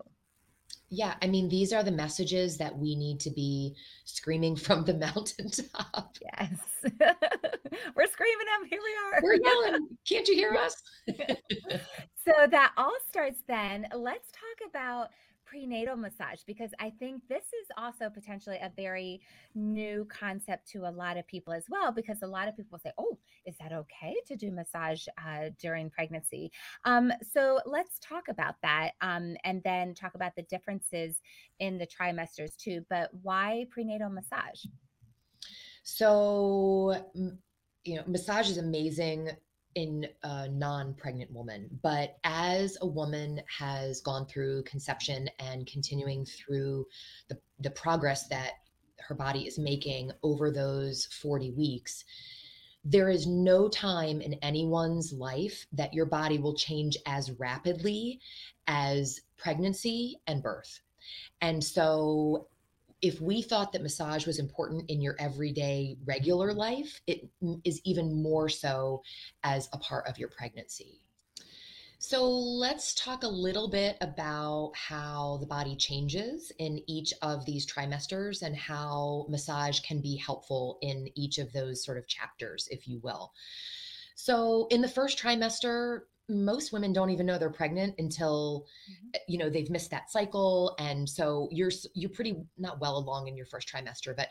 Yeah, 0.91 1.15
I 1.21 1.27
mean, 1.27 1.49
these 1.49 1.71
are 1.73 1.83
the 1.83 1.91
messages 1.91 2.57
that 2.57 2.75
we 2.75 2.95
need 2.95 3.19
to 3.21 3.31
be 3.31 3.75
screaming 4.05 4.55
from 4.65 4.83
the 4.85 4.95
mountaintop. 4.95 6.17
Yes. 6.21 6.59
We're 7.95 8.07
screaming 8.07 8.47
them. 8.47 8.69
Here 8.69 8.79
we 8.83 9.17
are. 9.17 9.21
We're 9.21 9.39
yelling. 9.43 9.87
Can't 10.07 10.27
you 10.27 10.35
hear 10.35 10.53
us? 10.59 10.75
so 11.07 12.47
that 12.49 12.73
all 12.77 12.95
starts 13.07 13.41
then. 13.47 13.87
Let's 13.95 14.31
talk 14.31 14.69
about 14.69 15.09
prenatal 15.49 15.95
massage 15.95 16.41
because 16.45 16.71
I 16.79 16.91
think 16.91 17.23
this 17.27 17.45
is 17.45 17.67
also 17.77 18.09
potentially 18.09 18.57
a 18.57 18.71
very 18.75 19.21
new 19.55 20.05
concept 20.05 20.69
to 20.71 20.87
a 20.87 20.91
lot 20.91 21.17
of 21.17 21.25
people 21.27 21.53
as 21.53 21.65
well. 21.69 21.91
Because 21.91 22.21
a 22.21 22.27
lot 22.27 22.47
of 22.47 22.55
people 22.55 22.77
say, 22.77 22.91
"Oh, 22.97 23.17
is 23.45 23.55
that 23.59 23.73
okay 23.73 24.15
to 24.27 24.35
do 24.35 24.51
massage 24.51 25.07
uh, 25.17 25.49
during 25.59 25.89
pregnancy?" 25.89 26.51
Um, 26.85 27.11
so 27.33 27.59
let's 27.65 27.97
talk 27.99 28.27
about 28.29 28.55
that, 28.61 28.91
um, 29.01 29.35
and 29.43 29.61
then 29.63 29.93
talk 29.93 30.15
about 30.15 30.35
the 30.35 30.43
differences 30.43 31.21
in 31.59 31.77
the 31.77 31.87
trimesters 31.87 32.55
too. 32.55 32.85
But 32.89 33.09
why 33.23 33.65
prenatal 33.71 34.09
massage? 34.09 34.63
So, 35.83 36.95
you 37.83 37.95
know, 37.95 38.03
massage 38.05 38.49
is 38.49 38.57
amazing 38.57 39.31
in 39.75 40.07
a 40.23 40.49
non-pregnant 40.49 41.31
woman. 41.31 41.69
But 41.81 42.17
as 42.23 42.77
a 42.81 42.87
woman 42.87 43.41
has 43.57 44.01
gone 44.01 44.25
through 44.25 44.63
conception 44.63 45.29
and 45.39 45.67
continuing 45.67 46.25
through 46.25 46.85
the, 47.27 47.37
the 47.59 47.71
progress 47.71 48.27
that 48.27 48.53
her 48.99 49.15
body 49.15 49.47
is 49.47 49.57
making 49.57 50.11
over 50.23 50.51
those 50.51 51.05
40 51.05 51.51
weeks 51.51 52.03
there 52.85 53.09
is 53.09 53.27
no 53.27 53.67
time 53.67 54.21
in 54.21 54.33
anyone's 54.35 55.11
life 55.11 55.65
that 55.73 55.93
your 55.93 56.05
body 56.05 56.37
will 56.37 56.55
change 56.55 56.97
as 57.05 57.31
rapidly 57.31 58.19
as 58.67 59.21
pregnancy 59.37 60.19
and 60.27 60.41
birth. 60.41 60.79
And 61.41 61.63
so 61.63 62.47
if 63.01 63.21
we 63.21 63.41
thought 63.41 63.71
that 63.71 63.81
massage 63.81 64.25
was 64.25 64.39
important 64.39 64.89
in 64.89 65.01
your 65.01 65.15
everyday 65.19 65.97
regular 66.05 66.53
life, 66.53 67.01
it 67.07 67.29
is 67.63 67.81
even 67.85 68.21
more 68.21 68.49
so 68.49 69.01
as 69.43 69.69
a 69.73 69.77
part 69.77 70.07
of 70.07 70.17
your 70.17 70.29
pregnancy. 70.29 71.01
So, 72.01 72.29
let's 72.29 72.93
talk 72.95 73.23
a 73.23 73.27
little 73.27 73.69
bit 73.69 73.97
about 73.99 74.71
how 74.73 75.37
the 75.41 75.45
body 75.45 75.75
changes 75.75 76.49
in 76.57 76.81
each 76.87 77.13
of 77.21 77.45
these 77.45 77.69
trimesters 77.69 78.41
and 78.41 78.55
how 78.55 79.25
massage 79.27 79.81
can 79.81 79.99
be 79.99 80.15
helpful 80.15 80.77
in 80.81 81.09
each 81.15 81.39
of 81.39 81.51
those 81.51 81.83
sort 81.83 81.97
of 81.97 82.07
chapters, 82.07 82.69
if 82.71 82.87
you 82.87 83.01
will. 83.03 83.33
So, 84.15 84.67
in 84.71 84.81
the 84.81 84.87
first 84.87 85.19
trimester, 85.19 86.03
most 86.29 86.71
women 86.71 86.93
don't 86.93 87.09
even 87.09 87.25
know 87.25 87.37
they're 87.37 87.49
pregnant 87.49 87.95
until 87.97 88.65
mm-hmm. 88.89 88.95
Eh, 89.15 89.19
you 89.27 89.37
know 89.37 89.49
they've 89.49 89.71
missed 89.71 89.89
that 89.89 90.11
cycle 90.11 90.75
and 90.79 91.09
so 91.09 91.47
you're 91.51 91.71
you're 91.95 92.11
pretty 92.11 92.35
not 92.57 92.79
well 92.79 92.97
along 92.97 93.27
in 93.27 93.35
your 93.35 93.47
first 93.47 93.67
trimester 93.67 94.15
but 94.15 94.27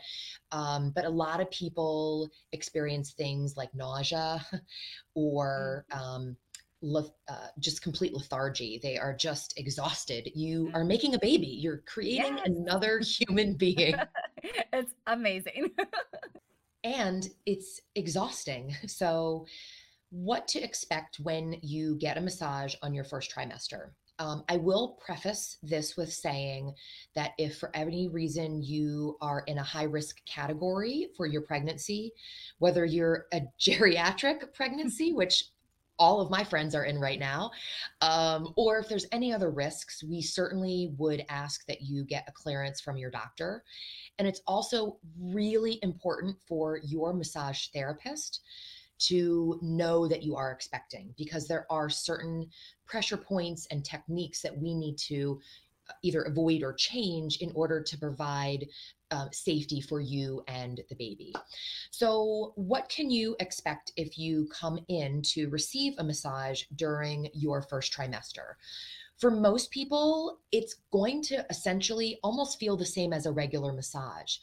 um, 0.51 0.91
but 0.91 1.05
a 1.05 1.09
lot 1.09 1.41
of 1.41 1.51
people 1.51 2.29
experience 2.53 3.11
things 3.11 3.57
like 3.57 3.73
nausea 3.75 4.45
or 5.15 5.85
mm-hmm. 5.91 6.01
um, 6.01 6.37
le- 6.81 7.11
uh, 7.27 7.47
just 7.59 7.81
complete 7.81 8.13
lethargy 8.13 8.79
they 8.81 8.97
are 8.97 9.13
just 9.13 9.53
exhausted 9.57 10.31
you 10.33 10.67
are 10.73 10.79
mm-hmm. 10.79 10.87
making 10.87 11.15
a 11.15 11.19
baby 11.19 11.47
you're 11.47 11.83
creating 11.85 12.37
yes. 12.37 12.45
another 12.47 12.99
human 13.27 13.53
being 13.53 13.95
it's 14.73 14.93
amazing 15.07 15.69
and 16.83 17.29
it's 17.45 17.81
exhausting 17.95 18.73
so 18.87 19.45
what 20.11 20.47
to 20.49 20.59
expect 20.59 21.19
when 21.19 21.57
you 21.61 21.95
get 21.97 22.17
a 22.17 22.21
massage 22.21 22.75
on 22.81 22.93
your 22.93 23.03
first 23.03 23.33
trimester. 23.33 23.89
Um, 24.19 24.43
I 24.49 24.57
will 24.57 24.97
preface 24.99 25.57
this 25.63 25.95
with 25.95 26.11
saying 26.11 26.73
that 27.15 27.31
if 27.37 27.57
for 27.57 27.73
any 27.73 28.09
reason 28.09 28.61
you 28.61 29.17
are 29.21 29.43
in 29.47 29.57
a 29.57 29.63
high 29.63 29.83
risk 29.83 30.17
category 30.25 31.07
for 31.15 31.25
your 31.25 31.41
pregnancy, 31.41 32.11
whether 32.57 32.83
you're 32.83 33.27
a 33.33 33.43
geriatric 33.59 34.53
pregnancy, 34.53 35.13
which 35.13 35.45
all 35.97 36.21
of 36.21 36.29
my 36.29 36.43
friends 36.45 36.75
are 36.75 36.85
in 36.85 36.97
right 36.97 37.19
now, 37.19 37.51
um, 38.01 38.53
or 38.55 38.79
if 38.79 38.87
there's 38.87 39.05
any 39.11 39.33
other 39.33 39.51
risks, 39.51 40.01
we 40.01 40.21
certainly 40.21 40.93
would 40.97 41.25
ask 41.29 41.65
that 41.67 41.81
you 41.81 42.05
get 42.05 42.23
a 42.27 42.31
clearance 42.31 42.79
from 42.79 42.97
your 42.97 43.11
doctor. 43.11 43.63
And 44.17 44.25
it's 44.27 44.41
also 44.47 44.97
really 45.19 45.77
important 45.81 46.37
for 46.47 46.79
your 46.83 47.13
massage 47.13 47.67
therapist 47.73 48.41
to 48.99 49.59
know 49.61 50.07
that 50.07 50.23
you 50.23 50.35
are 50.35 50.51
expecting 50.51 51.13
because 51.17 51.47
there 51.47 51.65
are 51.69 51.89
certain 51.89 52.47
pressure 52.85 53.17
points 53.17 53.67
and 53.71 53.83
techniques 53.83 54.41
that 54.41 54.57
we 54.57 54.73
need 54.73 54.97
to 54.97 55.39
uh, 55.89 55.93
either 56.03 56.23
avoid 56.23 56.63
or 56.63 56.73
change 56.73 57.37
in 57.37 57.51
order 57.55 57.81
to 57.81 57.97
provide 57.97 58.65
uh, 59.11 59.27
safety 59.31 59.81
for 59.81 59.99
you 59.99 60.43
and 60.47 60.81
the 60.89 60.95
baby. 60.95 61.33
So, 61.91 62.53
what 62.55 62.89
can 62.89 63.09
you 63.09 63.35
expect 63.39 63.91
if 63.97 64.17
you 64.17 64.47
come 64.53 64.79
in 64.87 65.21
to 65.33 65.49
receive 65.49 65.95
a 65.97 66.03
massage 66.03 66.63
during 66.75 67.29
your 67.33 67.61
first 67.63 67.91
trimester? 67.91 68.53
For 69.17 69.31
most 69.31 69.71
people, 69.71 70.39
it's 70.51 70.75
going 70.93 71.21
to 71.23 71.45
essentially 71.49 72.19
almost 72.23 72.59
feel 72.59 72.77
the 72.77 72.85
same 72.85 73.11
as 73.11 73.25
a 73.25 73.31
regular 73.31 73.73
massage. 73.73 74.37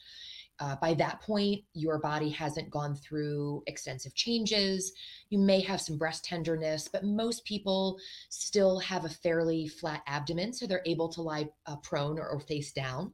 Uh, 0.58 0.76
by 0.76 0.94
that 0.94 1.20
point, 1.20 1.62
your 1.74 1.98
body 1.98 2.30
hasn't 2.30 2.70
gone 2.70 2.94
through 2.94 3.62
extensive 3.66 4.14
changes. 4.14 4.92
You 5.28 5.38
may 5.38 5.60
have 5.60 5.80
some 5.80 5.98
breast 5.98 6.24
tenderness, 6.24 6.88
but 6.88 7.04
most 7.04 7.44
people 7.44 7.98
still 8.30 8.78
have 8.78 9.04
a 9.04 9.10
fairly 9.10 9.68
flat 9.68 10.02
abdomen, 10.06 10.52
so 10.52 10.66
they're 10.66 10.82
able 10.86 11.08
to 11.10 11.22
lie 11.22 11.48
uh, 11.66 11.76
prone 11.76 12.18
or, 12.18 12.28
or, 12.28 12.40
face 12.40 12.72
down. 12.72 13.12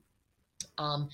Um, 0.79 1.09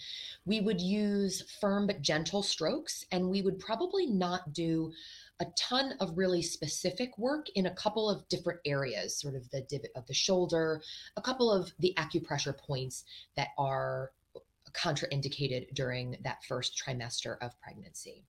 we 0.45 0.61
would 0.61 0.81
use 0.81 1.43
firm 1.61 1.87
but 1.87 2.03
gentle 2.03 2.43
strokes, 2.43 3.05
and 3.11 3.31
we 3.31 3.41
would 3.41 3.59
probably 3.59 4.07
not 4.07 4.53
do 4.53 4.93
a 5.41 5.47
ton 5.57 5.95
of 6.01 6.19
really 6.19 6.43
specific 6.43 7.17
work 7.17 7.47
in 7.55 7.67
a 7.67 7.75
couple 7.75 8.11
of 8.11 8.29
different 8.29 8.61
areas, 8.65 9.17
sort 9.17 9.35
of 9.35 9.49
the 9.51 9.63
divot 9.63 9.91
of 9.95 10.07
the 10.07 10.15
shoulder, 10.15 10.83
a 11.17 11.23
couple 11.23 11.51
of 11.51 11.73
the 11.79 11.95
acupressure 11.97 12.57
points 12.59 13.05
that 13.37 13.49
are 13.57 14.11
contraindicated 14.73 15.75
during 15.75 16.17
that 16.23 16.45
first 16.45 16.83
trimester 16.85 17.37
of 17.41 17.59
pregnancy. 17.61 18.25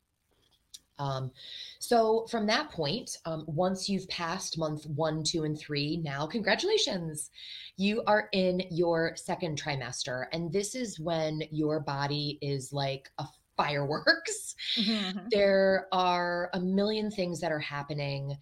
Um, 1.00 1.32
so 1.80 2.28
from 2.30 2.46
that 2.48 2.70
point, 2.72 3.18
um, 3.26 3.46
once 3.48 3.88
you've 3.88 4.08
passed 4.10 4.58
month 4.58 4.86
one, 4.86 5.24
two, 5.24 5.46
and 5.46 5.58
three, 5.58 5.98
now 5.98 6.28
congratulations, 6.28 7.32
you 7.78 8.04
are 8.06 8.28
in 8.34 8.64
your 8.70 9.16
second 9.16 9.62
trimester, 9.62 10.26
and 10.34 10.52
this 10.52 10.76
is 10.76 11.00
when 11.00 11.42
your 11.52 11.80
body 11.80 12.38
is 12.42 12.74
like 12.74 13.10
a 13.18 13.26
fireworks. 13.58 14.56
Mm-hmm. 14.78 15.20
There 15.32 15.88
are 15.92 16.50
a 16.54 16.60
million 16.60 17.12
things 17.12 17.40
that 17.42 17.52
are 17.52 17.60
happening. 17.60 18.38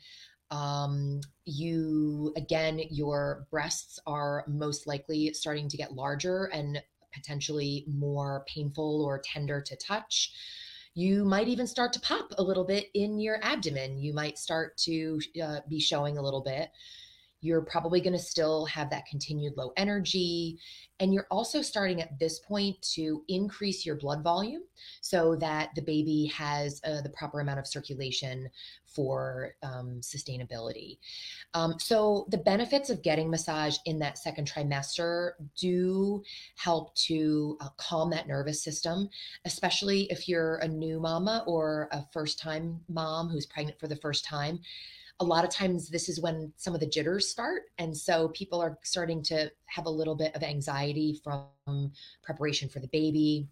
Um, 0.52 1.22
you 1.46 2.34
again, 2.38 2.82
your 2.90 3.46
breasts 3.52 4.00
are 4.08 4.46
most 4.48 4.88
likely 4.88 5.34
starting 5.34 5.68
to 5.70 5.78
get 5.78 5.94
larger 5.94 6.46
and 6.46 6.82
potentially 7.14 7.86
more 7.88 8.46
painful 8.48 9.04
or 9.06 9.20
tender 9.20 9.62
to 9.62 9.76
touch. 9.76 10.32
You 10.94 11.24
might 11.26 11.48
even 11.48 11.68
start 11.68 11.94
to 11.94 12.00
pop 12.00 12.34
a 12.38 12.44
little 12.44 12.64
bit 12.64 12.88
in 12.94 13.20
your 13.20 13.40
abdomen. 13.44 14.00
You 14.00 14.14
might 14.14 14.38
start 14.38 14.78
to 14.78 15.20
uh, 15.44 15.60
be 15.70 15.80
showing 15.80 16.18
a 16.18 16.22
little 16.22 16.42
bit. 16.42 16.72
You're 17.48 17.62
probably 17.62 18.02
going 18.02 18.14
to 18.14 18.20
still 18.20 18.66
have 18.66 18.90
that 18.90 19.06
continued 19.06 19.54
low 19.56 19.72
energy. 19.78 20.60
And 21.00 21.14
you're 21.14 21.28
also 21.32 21.62
starting 21.62 22.02
at 22.02 22.20
this 22.20 22.40
point 22.40 22.82
to 22.96 23.24
increase 23.30 23.86
your 23.86 23.96
blood 23.96 24.24
volume 24.24 24.64
so 25.02 25.36
that 25.38 25.70
the 25.76 25.82
baby 25.82 26.26
has 26.36 26.82
uh, 26.84 27.02
the 27.02 27.10
proper 27.10 27.40
amount 27.40 27.60
of 27.60 27.68
circulation 27.68 28.50
for 28.86 29.54
um, 29.62 30.02
sustainability. 30.02 30.98
Um, 31.54 31.76
so, 31.78 32.26
the 32.30 32.40
benefits 32.40 32.90
of 32.90 33.04
getting 33.04 33.30
massage 33.30 33.78
in 33.86 34.00
that 34.00 34.18
second 34.18 34.52
trimester 34.52 35.32
do 35.56 36.24
help 36.58 36.96
to 36.96 37.58
uh, 37.62 37.70
calm 37.78 38.10
that 38.10 38.28
nervous 38.28 38.64
system, 38.64 39.08
especially 39.46 40.04
if 40.10 40.28
you're 40.28 40.58
a 40.58 40.68
new 40.68 41.00
mama 41.00 41.44
or 41.46 41.90
a 41.92 42.04
first 42.12 42.40
time 42.40 42.80
mom 42.90 43.30
who's 43.30 43.46
pregnant 43.46 43.80
for 43.80 43.88
the 43.88 43.96
first 43.98 44.26
time 44.26 44.60
a 45.20 45.26
lot 45.26 45.44
of 45.44 45.50
times 45.50 45.90
this 45.90 46.10
is 46.10 46.22
when 46.22 46.54
some 46.58 46.74
of 46.74 46.80
the 46.80 46.86
jitters 46.86 47.28
start 47.28 47.64
and 47.78 47.96
so 47.96 48.30
people 48.30 48.62
are 48.62 48.78
starting 48.84 49.24
to 49.24 49.52
have 49.66 49.86
a 49.86 49.90
little 49.90 50.16
bit 50.16 50.36
of 50.36 50.44
anxiety 50.44 51.20
from 51.24 51.92
preparation 52.24 52.70
for 52.70 52.80
the 52.80 52.88
baby 52.90 53.48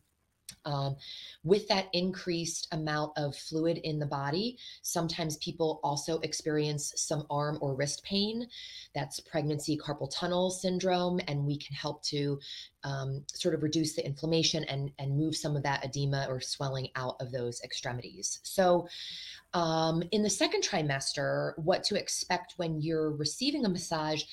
um, 0.65 0.95
with 1.43 1.67
that 1.67 1.87
increased 1.93 2.67
amount 2.71 3.13
of 3.17 3.35
fluid 3.35 3.77
in 3.83 3.99
the 3.99 4.05
body, 4.05 4.57
sometimes 4.81 5.37
people 5.37 5.79
also 5.83 6.19
experience 6.19 6.93
some 6.95 7.25
arm 7.29 7.57
or 7.61 7.75
wrist 7.75 8.03
pain. 8.03 8.47
That's 8.93 9.19
pregnancy 9.19 9.77
carpal 9.77 10.09
tunnel 10.13 10.49
syndrome, 10.49 11.19
and 11.27 11.45
we 11.45 11.57
can 11.57 11.75
help 11.75 12.03
to 12.05 12.39
um, 12.83 13.23
sort 13.33 13.55
of 13.55 13.63
reduce 13.63 13.95
the 13.95 14.05
inflammation 14.05 14.63
and, 14.65 14.91
and 14.99 15.17
move 15.17 15.35
some 15.35 15.55
of 15.55 15.63
that 15.63 15.85
edema 15.85 16.27
or 16.29 16.41
swelling 16.41 16.89
out 16.95 17.15
of 17.19 17.31
those 17.31 17.61
extremities. 17.61 18.39
So, 18.43 18.87
um, 19.53 20.03
in 20.11 20.21
the 20.21 20.29
second 20.29 20.63
trimester, 20.63 21.53
what 21.57 21.83
to 21.85 21.97
expect 21.97 22.55
when 22.57 22.81
you're 22.81 23.11
receiving 23.11 23.65
a 23.65 23.69
massage 23.69 24.23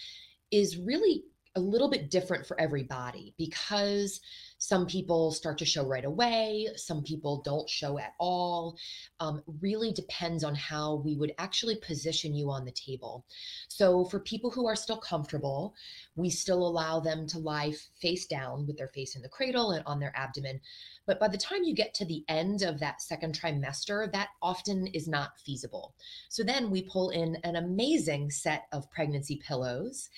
is 0.51 0.77
really 0.79 1.25
a 1.55 1.61
little 1.61 1.91
bit 1.91 2.11
different 2.11 2.47
for 2.47 2.59
everybody 2.61 3.35
because 3.37 4.21
some 4.63 4.87
people 4.87 5.33
start 5.33 5.59
to 5.59 5.65
show 5.65 5.85
right 5.85 6.05
away, 6.05 6.69
some 6.77 7.03
people 7.03 7.43
don't 7.45 7.69
show 7.69 7.99
at 7.99 8.15
all. 8.21 8.77
Um, 9.19 9.43
really 9.61 9.91
depends 9.91 10.45
on 10.45 10.55
how 10.55 11.03
we 11.05 11.17
would 11.17 11.35
actually 11.39 11.75
position 11.75 12.33
you 12.33 12.49
on 12.49 12.65
the 12.65 12.71
table. 12.71 13.27
So, 13.67 14.05
for 14.05 14.21
people 14.21 14.53
who 14.53 14.69
are 14.69 14.77
still 14.77 14.99
comfortable, 14.99 15.75
we 16.15 16.31
still 16.31 16.65
allow 16.65 17.01
them 17.01 17.27
to 17.27 17.41
lie 17.41 17.75
face 18.01 18.27
down 18.27 18.65
with 18.69 18.79
their 18.79 18.87
face 18.87 19.17
in 19.17 19.23
the 19.23 19.29
cradle 19.29 19.73
and 19.73 19.85
on 19.85 19.99
their 19.99 20.13
abdomen. 20.15 20.61
But 21.07 21.19
by 21.19 21.27
the 21.27 21.39
time 21.39 21.65
you 21.65 21.75
get 21.75 21.95
to 21.95 22.05
the 22.05 22.25
end 22.29 22.63
of 22.63 22.79
that 22.79 23.03
second 23.03 23.37
trimester, 23.37 24.13
that 24.13 24.29
often 24.41 24.87
is 24.89 25.09
not 25.09 25.41
feasible. 25.45 25.95
So 26.29 26.45
then 26.45 26.71
we 26.71 26.83
pull 26.83 27.11
in 27.11 27.37
an 27.43 27.57
amazing 27.57 28.31
set 28.31 28.67
of 28.71 28.89
pregnancy 28.93 29.43
pillows 29.45 30.09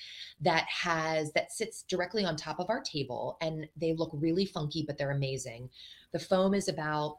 that 0.43 0.67
has 0.69 1.33
that 1.33 1.53
sits 1.53 1.83
directly 1.83 2.25
on 2.25 2.37
top 2.37 2.61
of 2.61 2.69
our 2.69 2.83
table 2.83 3.39
and 3.41 3.67
they 3.77 3.95
look 3.95 4.11
really 4.13 4.34
funky 4.45 4.85
but 4.87 4.99
they're 4.99 5.13
amazing. 5.13 5.71
The 6.13 6.19
foam 6.19 6.55
is 6.55 6.69
about 6.69 7.19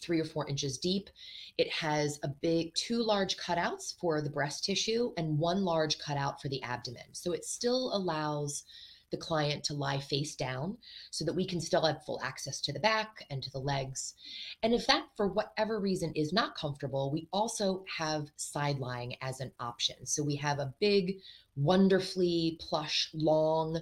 three 0.00 0.20
or 0.20 0.24
four 0.24 0.48
inches 0.48 0.78
deep. 0.78 1.10
It 1.58 1.70
has 1.70 2.18
a 2.22 2.28
big, 2.28 2.74
two 2.74 3.02
large 3.02 3.36
cutouts 3.36 3.94
for 3.98 4.20
the 4.20 4.30
breast 4.30 4.64
tissue 4.64 5.12
and 5.16 5.38
one 5.38 5.64
large 5.64 5.98
cutout 5.98 6.40
for 6.40 6.48
the 6.48 6.62
abdomen. 6.62 7.12
So 7.12 7.32
it 7.32 7.44
still 7.44 7.94
allows 7.94 8.64
the 9.10 9.16
client 9.16 9.64
to 9.64 9.74
lie 9.74 9.98
face 9.98 10.36
down 10.36 10.76
so 11.10 11.24
that 11.24 11.34
we 11.34 11.44
can 11.46 11.60
still 11.60 11.84
have 11.84 12.04
full 12.04 12.20
access 12.22 12.60
to 12.62 12.72
the 12.72 12.80
back 12.80 13.24
and 13.30 13.42
to 13.42 13.50
the 13.50 13.58
legs. 13.58 14.14
And 14.62 14.72
if 14.72 14.86
that, 14.86 15.06
for 15.16 15.28
whatever 15.28 15.80
reason, 15.80 16.12
is 16.14 16.32
not 16.32 16.54
comfortable, 16.54 17.10
we 17.10 17.28
also 17.32 17.84
have 17.98 18.30
side 18.36 18.78
lying 18.78 19.16
as 19.20 19.40
an 19.40 19.52
option. 19.58 20.06
So 20.06 20.22
we 20.22 20.36
have 20.36 20.60
a 20.60 20.72
big, 20.80 21.18
wonderfully 21.56 22.58
plush, 22.60 23.10
long, 23.12 23.80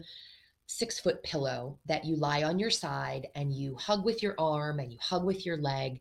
six 0.69 1.01
foot 1.01 1.23
pillow 1.23 1.79
that 1.87 2.05
you 2.05 2.15
lie 2.17 2.43
on 2.43 2.59
your 2.59 2.71
side 2.71 3.27
and 3.35 3.53
you 3.53 3.75
hug 3.77 4.05
with 4.05 4.23
your 4.23 4.35
arm 4.39 4.79
and 4.79 4.93
you 4.93 4.99
hug 5.01 5.25
with 5.25 5.45
your 5.45 5.57
leg. 5.57 5.99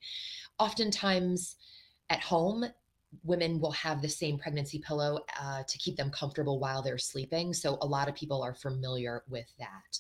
Oftentimes 0.60 1.56
at 2.10 2.20
home, 2.20 2.66
women 3.24 3.62
will 3.62 3.72
have 3.72 4.02
the 4.02 4.10
same 4.10 4.38
pregnancy 4.38 4.80
pillow 4.80 5.20
uh, 5.42 5.64
to 5.66 5.78
keep 5.78 5.96
them 5.96 6.12
comfortable 6.12 6.60
while 6.60 6.82
they're 6.82 6.98
sleeping. 6.98 7.54
So 7.54 7.78
a 7.82 7.88
lot 7.88 8.10
of 8.10 8.16
people 8.16 8.44
are 8.44 8.54
familiar 8.54 9.24
with 9.30 9.48
that. 9.58 10.00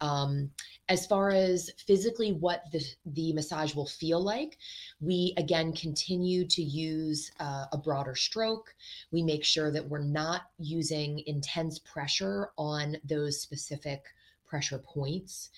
Um, 0.00 0.50
as 0.88 1.06
far 1.06 1.30
as 1.30 1.70
physically 1.86 2.32
what 2.32 2.64
the, 2.72 2.84
the 3.06 3.32
massage 3.32 3.74
will 3.74 3.86
feel 3.86 4.20
like, 4.22 4.58
we 5.00 5.34
again 5.36 5.72
continue 5.72 6.46
to 6.48 6.62
use 6.62 7.30
uh, 7.38 7.66
a 7.72 7.78
broader 7.78 8.16
stroke. 8.16 8.74
We 9.12 9.22
make 9.22 9.44
sure 9.44 9.70
that 9.70 9.88
we're 9.88 10.02
not 10.02 10.42
using 10.58 11.22
intense 11.26 11.78
pressure 11.78 12.50
on 12.58 12.96
those 13.04 13.40
specific 13.40 14.02
pressure 14.46 14.78
points. 14.78 15.50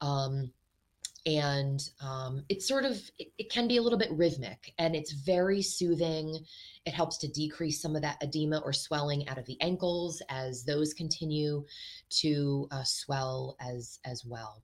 Um, 0.00 0.50
and 1.26 1.88
um, 2.02 2.44
it's 2.48 2.68
sort 2.68 2.84
of 2.84 3.00
it, 3.18 3.28
it, 3.38 3.50
can 3.50 3.66
be 3.66 3.78
a 3.78 3.82
little 3.82 3.98
bit 3.98 4.12
rhythmic 4.12 4.72
and 4.78 4.94
it's 4.94 5.12
very 5.12 5.62
soothing 5.62 6.38
it 6.84 6.92
helps 6.92 7.16
to 7.18 7.28
decrease 7.28 7.80
some 7.80 7.96
of 7.96 8.02
that 8.02 8.18
edema 8.22 8.58
or 8.58 8.72
swelling 8.72 9.26
out 9.28 9.38
of 9.38 9.46
the 9.46 9.60
ankles 9.60 10.22
as 10.28 10.64
those 10.64 10.92
continue 10.92 11.64
to 12.10 12.68
uh, 12.70 12.84
swell 12.84 13.56
as 13.60 13.98
as 14.04 14.24
well 14.24 14.62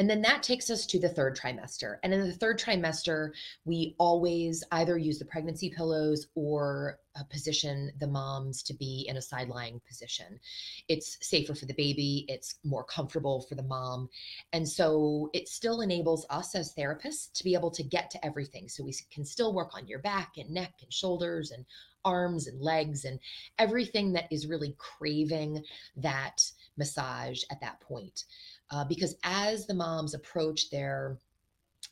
and 0.00 0.08
then 0.08 0.22
that 0.22 0.42
takes 0.42 0.70
us 0.70 0.86
to 0.86 0.98
the 0.98 1.10
third 1.10 1.36
trimester. 1.36 1.98
And 2.02 2.14
in 2.14 2.26
the 2.26 2.32
third 2.32 2.58
trimester, 2.58 3.32
we 3.66 3.94
always 3.98 4.64
either 4.72 4.96
use 4.96 5.18
the 5.18 5.26
pregnancy 5.26 5.74
pillows 5.76 6.28
or 6.34 6.98
uh, 7.20 7.24
position 7.24 7.92
the 8.00 8.06
moms 8.06 8.62
to 8.62 8.74
be 8.74 9.06
in 9.08 9.16
a 9.16 9.22
side 9.22 9.48
lying 9.48 9.80
position. 9.86 10.40
It's 10.88 11.18
safer 11.20 11.54
for 11.54 11.66
the 11.66 11.74
baby, 11.74 12.24
it's 12.28 12.56
more 12.64 12.84
comfortable 12.84 13.42
for 13.42 13.54
the 13.54 13.62
mom. 13.62 14.08
And 14.52 14.66
so 14.68 15.30
it 15.32 15.48
still 15.48 15.82
enables 15.82 16.26
us 16.30 16.54
as 16.54 16.74
therapists 16.74 17.32
to 17.34 17.44
be 17.44 17.54
able 17.54 17.70
to 17.72 17.82
get 17.82 18.10
to 18.10 18.24
everything. 18.24 18.68
So 18.68 18.84
we 18.84 18.94
can 19.12 19.24
still 19.24 19.54
work 19.54 19.70
on 19.74 19.86
your 19.86 20.00
back 20.00 20.32
and 20.38 20.50
neck 20.50 20.74
and 20.82 20.92
shoulders 20.92 21.50
and 21.50 21.64
arms 22.04 22.46
and 22.46 22.60
legs 22.62 23.04
and 23.04 23.18
everything 23.58 24.12
that 24.14 24.24
is 24.30 24.46
really 24.46 24.74
craving 24.78 25.62
that 25.96 26.42
massage 26.78 27.42
at 27.50 27.60
that 27.60 27.78
point 27.80 28.24
uh, 28.70 28.84
because 28.84 29.16
as 29.24 29.66
the 29.66 29.74
moms 29.74 30.14
approach 30.14 30.70
their 30.70 31.18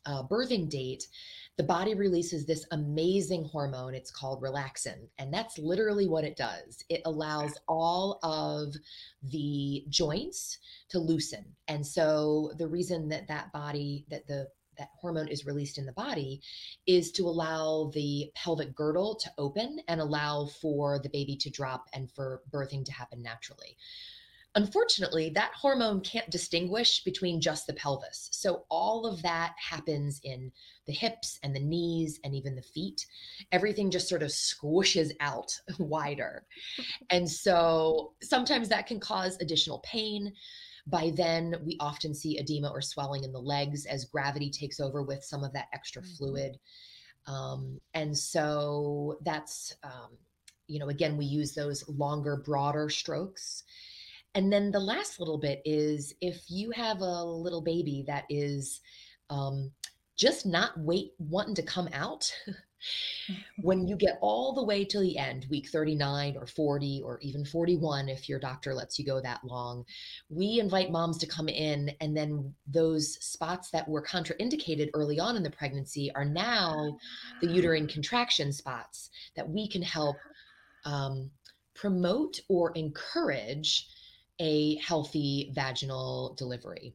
uh, 0.07 0.23
birthing 0.23 0.69
date, 0.69 1.09
the 1.59 1.65
body 1.65 1.95
releases 1.95 2.47
this 2.47 2.65
amazing 2.71 3.45
hormone. 3.45 3.93
It's 3.93 4.13
called 4.13 4.41
relaxin. 4.41 5.09
And 5.19 5.35
that's 5.35 5.59
literally 5.59 6.07
what 6.07 6.25
it 6.25 6.37
does 6.37 6.85
it 6.89 7.03
allows 7.05 7.59
all 7.67 8.21
of 8.23 8.75
the 9.25 9.85
joints 9.89 10.59
to 10.91 11.01
loosen. 11.01 11.45
And 11.67 11.85
so 11.85 12.53
the 12.59 12.69
reason 12.69 13.09
that 13.09 13.27
that 13.27 13.53
body, 13.53 14.07
that 14.09 14.27
the 14.27 14.49
that 14.79 14.91
hormone 15.01 15.27
is 15.27 15.45
released 15.45 15.77
in 15.77 15.87
the 15.87 15.93
body 15.93 16.41
is 16.87 17.11
to 17.11 17.25
allow 17.25 17.91
the 17.95 18.31
pelvic 18.37 18.73
girdle 18.77 19.17
to 19.17 19.33
open 19.37 19.81
and 19.89 20.01
allow 20.01 20.47
for 20.47 21.01
the 21.01 21.09
baby 21.09 21.37
to 21.37 21.51
drop 21.51 21.87
and 21.93 22.09
for 22.13 22.43
birthing 22.53 22.85
to 22.85 22.93
happen 22.93 23.21
naturally. 23.21 23.77
Unfortunately, 24.59 25.31
that 25.31 25.53
hormone 25.55 26.01
can't 26.01 26.29
distinguish 26.31 27.05
between 27.05 27.41
just 27.41 27.69
the 27.69 27.75
pelvis. 27.75 28.29
So 28.33 28.65
all 28.69 29.07
of 29.07 29.23
that 29.23 29.55
happens 29.57 30.21
in 30.25 30.51
the 30.85 30.93
hips 30.93 31.39
and 31.45 31.55
the 31.55 31.61
knees 31.61 32.19
and 32.25 32.35
even 32.35 32.57
the 32.57 32.63
feet. 32.63 33.07
Everything 33.53 33.89
just 33.89 34.09
sort 34.09 34.25
of 34.25 34.31
squishes 34.31 35.13
out 35.21 35.53
wider. 35.79 36.45
And 37.11 37.31
so 37.31 38.15
sometimes 38.21 38.69
that 38.69 38.89
can 38.89 38.99
cause 38.99 39.39
additional 39.41 39.79
pain. 39.85 40.33
By 40.89 41.13
then, 41.15 41.55
we 41.65 41.77
often 41.79 42.13
see 42.13 42.41
edema 42.41 42.71
or 42.71 42.81
swelling 42.81 43.23
in 43.23 43.31
the 43.31 43.39
legs 43.39 43.87
as 43.87 44.07
gravity 44.07 44.51
takes 44.51 44.81
over 44.81 45.05
with 45.05 45.23
some 45.23 45.45
of 45.45 45.53
that 45.53 45.69
extra 45.73 46.03
mm-hmm. 46.03 46.15
fluid. 46.17 46.59
Um, 47.29 47.81
and 47.95 48.19
so 48.19 49.19
that's, 49.23 49.77
um, 49.85 50.19
you 50.67 50.81
know, 50.81 50.89
again, 50.89 51.17
we 51.17 51.27
use 51.27 51.55
those 51.55 51.89
longer, 51.89 52.43
broader 52.45 52.89
strokes 52.89 53.63
and 54.39 54.53
then 54.53 54.71
the 54.71 54.79
last 54.79 55.19
little 55.19 55.37
bit 55.37 55.61
is 55.65 56.15
if 56.21 56.45
you 56.47 56.71
have 56.71 57.01
a 57.01 57.25
little 57.25 57.61
baby 57.61 58.05
that 58.07 58.23
is 58.31 58.81
um, 59.31 59.73
just 60.17 60.47
not 60.47 60.79
wait 60.79 61.11
wanting 61.19 61.57
to 61.57 61.63
come 61.63 61.89
out. 61.93 62.33
when 63.63 63.89
you 63.89 63.97
get 63.97 64.17
all 64.21 64.55
the 64.55 64.63
way 64.63 64.85
to 64.85 65.01
the 65.01 65.19
end, 65.19 65.45
week 65.51 65.69
39 65.71 66.37
or 66.37 66.47
40 66.47 67.03
or 67.05 67.19
even 67.21 67.45
41, 67.45 68.09
if 68.09 68.29
your 68.29 68.39
doctor 68.39 68.73
lets 68.73 68.97
you 68.97 69.05
go 69.05 69.21
that 69.21 69.41
long, 69.43 69.85
we 70.31 70.61
invite 70.61 70.93
moms 70.93 71.19
to 71.19 71.27
come 71.27 71.49
in. 71.49 71.91
And 72.01 72.17
then 72.17 72.55
those 72.69 73.15
spots 73.15 73.71
that 73.71 73.89
were 73.89 74.05
contraindicated 74.05 74.91
early 74.95 75.19
on 75.19 75.35
in 75.35 75.43
the 75.43 75.51
pregnancy 75.51 76.13
are 76.15 76.25
now 76.25 76.97
the 77.41 77.49
uterine 77.49 77.89
contraction 77.89 78.53
spots 78.53 79.11
that 79.35 79.49
we 79.49 79.69
can 79.69 79.83
help 79.83 80.17
um, 80.85 81.29
promote 81.75 82.41
or 82.49 82.71
encourage 82.77 83.89
a 84.41 84.77
healthy 84.77 85.51
vaginal 85.55 86.35
delivery. 86.37 86.95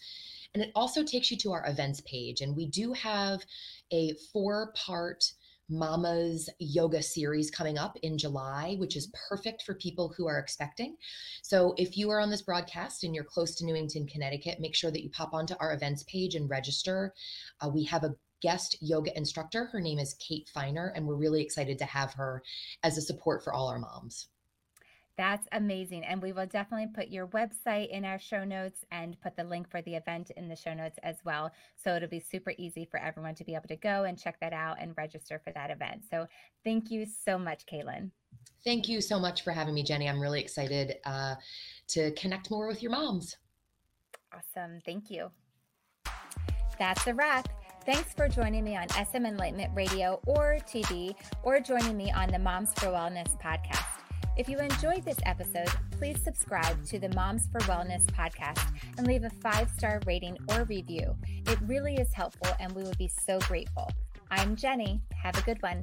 And 0.53 0.63
it 0.63 0.71
also 0.73 1.03
takes 1.03 1.31
you 1.31 1.37
to 1.39 1.51
our 1.51 1.67
events 1.67 1.99
page. 2.05 2.39
And 2.39 2.55
we 2.55 2.67
do 2.67 2.93
have 2.93 3.43
a 3.91 4.13
four 4.31 4.71
part 4.73 5.29
Mama's 5.69 6.49
yoga 6.59 7.01
series 7.01 7.51
coming 7.51 7.77
up 7.77 7.97
in 8.03 8.17
July, 8.17 8.75
which 8.77 8.95
is 8.95 9.11
perfect 9.29 9.63
for 9.63 9.75
people 9.75 10.13
who 10.15 10.27
are 10.27 10.39
expecting. 10.39 10.95
So 11.41 11.73
if 11.77 11.97
you 11.97 12.09
are 12.09 12.19
on 12.19 12.29
this 12.29 12.41
broadcast 12.41 13.03
and 13.03 13.13
you're 13.13 13.23
close 13.23 13.55
to 13.55 13.65
Newington, 13.65 14.07
Connecticut, 14.07 14.59
make 14.59 14.75
sure 14.75 14.91
that 14.91 15.03
you 15.03 15.09
pop 15.09 15.33
onto 15.33 15.55
our 15.59 15.73
events 15.73 16.03
page 16.03 16.35
and 16.35 16.49
register. 16.49 17.13
Uh, 17.61 17.69
we 17.69 17.83
have 17.85 18.03
a 18.03 18.15
guest 18.41 18.77
yoga 18.81 19.15
instructor. 19.17 19.65
Her 19.65 19.81
name 19.81 19.99
is 19.99 20.15
Kate 20.15 20.49
Feiner, 20.53 20.93
and 20.95 21.05
we're 21.05 21.15
really 21.15 21.41
excited 21.41 21.77
to 21.79 21.85
have 21.85 22.13
her 22.13 22.43
as 22.83 22.97
a 22.97 23.01
support 23.01 23.43
for 23.43 23.53
all 23.53 23.67
our 23.67 23.79
moms. 23.79 24.29
That's 25.17 25.47
amazing. 25.51 26.05
And 26.05 26.21
we 26.21 26.31
will 26.31 26.45
definitely 26.45 26.87
put 26.93 27.07
your 27.07 27.27
website 27.27 27.89
in 27.89 28.05
our 28.05 28.19
show 28.19 28.43
notes 28.43 28.85
and 28.91 29.19
put 29.19 29.35
the 29.35 29.43
link 29.43 29.69
for 29.69 29.81
the 29.81 29.95
event 29.95 30.29
in 30.37 30.47
the 30.47 30.55
show 30.55 30.75
notes 30.75 30.99
as 31.01 31.17
well. 31.25 31.51
So 31.75 31.95
it'll 31.95 32.07
be 32.07 32.19
super 32.19 32.53
easy 32.59 32.85
for 32.85 32.99
everyone 32.99 33.33
to 33.35 33.43
be 33.43 33.55
able 33.55 33.67
to 33.69 33.75
go 33.75 34.03
and 34.03 34.17
check 34.17 34.39
that 34.41 34.53
out 34.53 34.77
and 34.79 34.93
register 34.95 35.41
for 35.43 35.51
that 35.53 35.71
event. 35.71 36.03
So 36.09 36.27
thank 36.63 36.91
you 36.91 37.05
so 37.05 37.39
much, 37.39 37.65
Cailin. 37.65 38.11
Thank 38.63 38.87
you 38.87 39.01
so 39.01 39.19
much 39.19 39.43
for 39.43 39.51
having 39.51 39.73
me, 39.73 39.81
Jenny. 39.81 40.07
I'm 40.07 40.21
really 40.21 40.39
excited 40.39 40.97
uh, 41.03 41.35
to 41.89 42.11
connect 42.11 42.51
more 42.51 42.67
with 42.67 42.83
your 42.83 42.91
moms. 42.91 43.37
Awesome. 44.31 44.81
Thank 44.85 45.09
you. 45.09 45.31
That's 46.77 47.07
a 47.07 47.13
wrap. 47.13 47.47
Thanks 47.87 48.13
for 48.13 48.27
joining 48.27 48.63
me 48.63 48.75
on 48.75 48.87
SM 48.89 49.25
Enlightenment 49.25 49.71
Radio 49.73 50.19
or 50.27 50.57
TV 50.67 51.15
or 51.41 51.59
joining 51.59 51.97
me 51.97 52.11
on 52.11 52.29
the 52.29 52.37
Moms 52.37 52.73
for 52.73 52.87
Wellness 52.87 53.39
podcast. 53.41 53.96
If 54.37 54.47
you 54.47 54.59
enjoyed 54.59 55.03
this 55.03 55.17
episode, 55.25 55.69
please 55.89 56.21
subscribe 56.23 56.85
to 56.85 56.99
the 56.99 57.09
Moms 57.09 57.47
for 57.51 57.59
Wellness 57.61 58.05
podcast 58.05 58.69
and 58.95 59.07
leave 59.07 59.23
a 59.23 59.31
five 59.31 59.67
star 59.75 59.99
rating 60.05 60.37
or 60.51 60.63
review. 60.65 61.15
It 61.47 61.57
really 61.65 61.95
is 61.95 62.13
helpful 62.13 62.55
and 62.59 62.71
we 62.73 62.83
would 62.83 62.99
be 62.99 63.07
so 63.07 63.39
grateful. 63.39 63.89
I'm 64.29 64.55
Jenny. 64.55 65.01
Have 65.23 65.39
a 65.39 65.41
good 65.41 65.59
one. 65.63 65.81